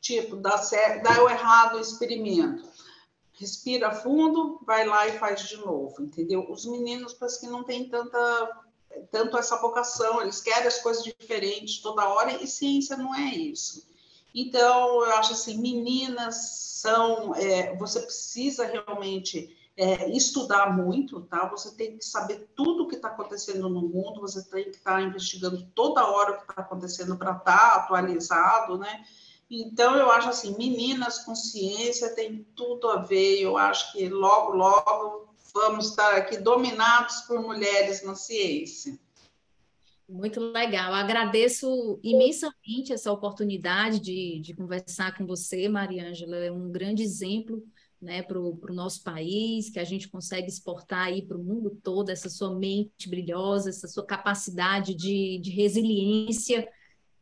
Tipo, 0.00 0.36
dá, 0.36 0.56
certo, 0.56 1.02
dá 1.02 1.30
errado 1.30 1.76
o 1.76 1.80
experimento. 1.80 2.64
Respira 3.40 3.90
fundo, 3.90 4.60
vai 4.66 4.86
lá 4.86 5.08
e 5.08 5.18
faz 5.18 5.48
de 5.48 5.56
novo, 5.56 6.02
entendeu? 6.02 6.46
Os 6.50 6.66
meninos 6.66 7.14
parece 7.14 7.40
que 7.40 7.46
não 7.46 7.64
tem 7.64 7.88
tanta 7.88 8.18
tanto 9.10 9.38
essa 9.38 9.56
vocação, 9.56 10.20
eles 10.20 10.42
querem 10.42 10.66
as 10.66 10.80
coisas 10.80 11.02
diferentes 11.02 11.78
toda 11.78 12.08
hora 12.08 12.32
e 12.42 12.46
ciência 12.46 12.96
não 12.96 13.14
é 13.14 13.34
isso. 13.34 13.88
Então, 14.34 15.04
eu 15.06 15.12
acho 15.14 15.32
assim, 15.32 15.58
meninas 15.58 16.36
são, 16.82 17.34
é, 17.34 17.74
você 17.76 18.00
precisa 18.00 18.66
realmente 18.66 19.56
é, 19.76 20.10
estudar 20.10 20.76
muito, 20.76 21.22
tá? 21.22 21.48
Você 21.48 21.74
tem 21.74 21.96
que 21.96 22.04
saber 22.04 22.50
tudo 22.54 22.82
o 22.82 22.88
que 22.88 22.96
está 22.96 23.08
acontecendo 23.08 23.70
no 23.70 23.80
mundo, 23.80 24.20
você 24.20 24.42
tem 24.44 24.64
que 24.64 24.76
estar 24.76 24.96
tá 24.96 25.02
investigando 25.02 25.66
toda 25.74 26.06
hora 26.06 26.32
o 26.32 26.36
que 26.36 26.50
está 26.50 26.60
acontecendo 26.60 27.16
para 27.16 27.32
estar 27.32 27.44
tá 27.44 27.74
atualizado, 27.76 28.76
né? 28.76 29.04
Então, 29.50 29.96
eu 29.96 30.10
acho 30.10 30.28
assim, 30.28 30.56
meninas 30.56 31.24
com 31.24 31.34
ciência 31.34 32.14
tem 32.14 32.46
tudo 32.54 32.88
a 32.88 32.98
ver, 32.98 33.40
eu 33.40 33.56
acho 33.56 33.92
que 33.92 34.08
logo, 34.08 34.56
logo 34.56 35.34
vamos 35.52 35.90
estar 35.90 36.14
aqui 36.14 36.36
dominados 36.38 37.22
por 37.22 37.40
mulheres 37.42 38.04
na 38.04 38.14
ciência. 38.14 38.96
Muito 40.08 40.40
legal. 40.40 40.92
Agradeço 40.92 41.98
imensamente 42.02 42.92
essa 42.92 43.12
oportunidade 43.12 44.00
de, 44.00 44.40
de 44.40 44.54
conversar 44.54 45.16
com 45.16 45.26
você, 45.26 45.68
Mariângela. 45.68 46.36
É 46.36 46.50
um 46.50 46.70
grande 46.70 47.02
exemplo 47.02 47.62
né, 48.00 48.22
para 48.22 48.38
o 48.38 48.74
nosso 48.74 49.04
país, 49.04 49.68
que 49.68 49.78
a 49.78 49.84
gente 49.84 50.08
consegue 50.08 50.48
exportar 50.48 51.06
aí 51.06 51.22
para 51.22 51.36
o 51.36 51.42
mundo 51.42 51.78
todo 51.82 52.10
essa 52.10 52.28
sua 52.28 52.52
mente 52.52 53.08
brilhosa, 53.08 53.70
essa 53.70 53.86
sua 53.86 54.04
capacidade 54.04 54.94
de, 54.94 55.38
de 55.38 55.50
resiliência, 55.50 56.68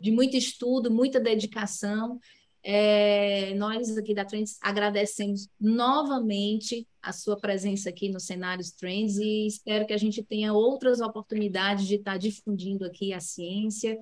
de 0.00 0.10
muito 0.10 0.36
estudo, 0.36 0.90
muita 0.90 1.20
dedicação. 1.20 2.18
É, 2.62 3.54
nós 3.54 3.96
aqui 3.96 4.14
da 4.14 4.24
Trends 4.24 4.58
agradecemos 4.60 5.48
novamente 5.60 6.86
a 7.00 7.12
sua 7.12 7.38
presença 7.38 7.88
aqui 7.88 8.08
no 8.10 8.20
Cenários 8.20 8.72
Trends 8.72 9.16
e 9.16 9.46
espero 9.46 9.86
que 9.86 9.92
a 9.92 9.98
gente 9.98 10.22
tenha 10.22 10.52
outras 10.52 11.00
oportunidades 11.00 11.86
de 11.86 11.94
estar 11.94 12.18
difundindo 12.18 12.84
aqui 12.84 13.12
a 13.12 13.20
ciência 13.20 13.98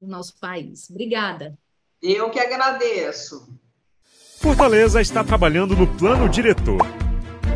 no 0.00 0.08
nosso 0.08 0.38
país. 0.38 0.88
Obrigada. 0.88 1.58
Eu 2.00 2.30
que 2.30 2.38
agradeço. 2.38 3.46
Fortaleza 4.38 5.00
está 5.00 5.24
trabalhando 5.24 5.74
no 5.74 5.86
plano 5.96 6.28
diretor. 6.28 6.86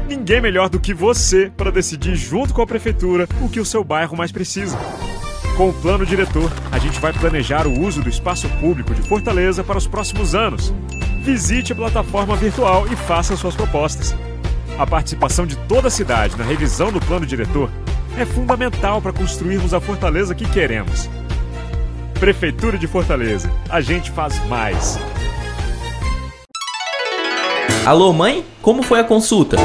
Ninguém 0.08 0.40
melhor 0.40 0.68
do 0.68 0.80
que 0.80 0.92
você 0.92 1.50
para 1.56 1.70
decidir 1.70 2.16
junto 2.16 2.52
com 2.52 2.62
a 2.62 2.66
prefeitura 2.66 3.28
o 3.44 3.48
que 3.48 3.60
o 3.60 3.64
seu 3.64 3.84
bairro 3.84 4.16
mais 4.16 4.32
precisa. 4.32 4.76
Com 5.56 5.68
o 5.68 5.72
plano 5.74 6.06
diretor, 6.06 6.50
a 6.72 6.78
gente 6.78 6.98
vai 6.98 7.12
planejar 7.12 7.66
o 7.66 7.80
uso 7.80 8.02
do 8.02 8.08
espaço 8.08 8.48
público 8.60 8.94
de 8.94 9.02
Fortaleza 9.02 9.62
para 9.62 9.78
os 9.78 9.86
próximos 9.86 10.34
anos. 10.34 10.72
Visite 11.22 11.72
a 11.72 11.76
plataforma 11.76 12.34
virtual 12.34 12.86
e 12.90 12.96
faça 12.96 13.36
suas 13.36 13.54
propostas. 13.54 14.14
A 14.78 14.86
participação 14.86 15.46
de 15.46 15.56
toda 15.56 15.88
a 15.88 15.90
cidade 15.90 16.36
na 16.36 16.44
revisão 16.44 16.90
do 16.90 17.00
plano 17.00 17.26
diretor 17.26 17.70
é 18.16 18.24
fundamental 18.24 19.02
para 19.02 19.12
construirmos 19.12 19.74
a 19.74 19.80
Fortaleza 19.80 20.34
que 20.34 20.48
queremos. 20.48 21.08
Prefeitura 22.18 22.78
de 22.78 22.86
Fortaleza, 22.86 23.50
a 23.68 23.80
gente 23.80 24.10
faz 24.10 24.42
mais. 24.46 24.98
Alô, 27.84 28.12
mãe? 28.12 28.44
Como 28.62 28.82
foi 28.82 29.00
a 29.00 29.04
consulta? 29.04 29.56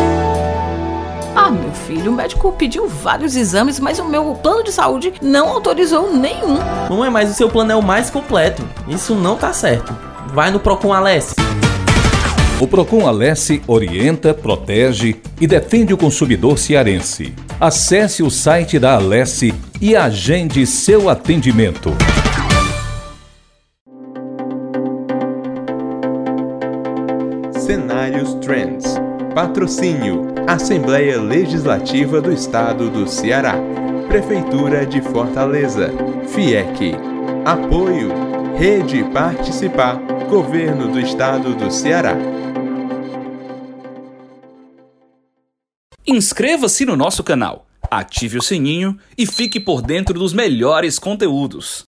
Ah, 1.37 1.51
meu 1.51 1.69
filho, 1.73 2.13
o 2.13 2.15
médico 2.15 2.53
pediu 2.53 2.87
vários 2.87 3.35
exames, 3.35 3.77
mas 3.77 3.99
o 3.99 4.05
meu 4.05 4.35
plano 4.35 4.63
de 4.63 4.71
saúde 4.71 5.13
não 5.21 5.49
autorizou 5.49 6.15
nenhum. 6.15 6.57
Não 6.89 7.03
é 7.03 7.09
mais 7.09 7.29
o 7.29 7.33
seu 7.33 7.49
plano 7.49 7.73
é 7.73 7.75
o 7.75 7.83
mais 7.83 8.09
completo. 8.09 8.65
Isso 8.87 9.13
não 9.13 9.35
tá 9.35 9.51
certo. 9.51 9.93
Vai 10.33 10.49
no 10.49 10.61
Procon 10.61 10.93
Alesse. 10.93 11.35
O 12.61 12.65
Procon 12.65 13.05
Alesse 13.05 13.61
orienta, 13.67 14.33
protege 14.33 15.17
e 15.39 15.45
defende 15.45 15.93
o 15.93 15.97
consumidor 15.97 16.57
cearense. 16.57 17.33
Acesse 17.59 18.23
o 18.23 18.31
site 18.31 18.79
da 18.79 18.95
Alesse 18.95 19.53
e 19.81 19.93
agende 19.93 20.65
seu 20.65 21.09
atendimento. 21.09 21.91
Cenários 27.59 28.35
Trends. 28.35 28.95
Patrocínio 29.33 30.34
Assembleia 30.47 31.19
Legislativa 31.19 32.21
do 32.21 32.31
Estado 32.31 32.87
do 32.91 33.07
Ceará. 33.07 33.55
Prefeitura 34.07 34.85
de 34.85 35.01
Fortaleza. 35.01 35.89
FIEC. 36.27 36.93
Apoio. 37.43 38.11
Rede 38.55 39.03
Participar. 39.05 39.95
Governo 40.29 40.87
do 40.87 40.99
Estado 40.99 41.55
do 41.55 41.71
Ceará. 41.71 42.15
Inscreva-se 46.05 46.85
no 46.85 46.95
nosso 46.95 47.23
canal, 47.23 47.65
ative 47.89 48.37
o 48.37 48.41
sininho 48.41 48.99
e 49.17 49.25
fique 49.25 49.59
por 49.59 49.81
dentro 49.81 50.13
dos 50.19 50.31
melhores 50.31 50.99
conteúdos. 50.99 51.83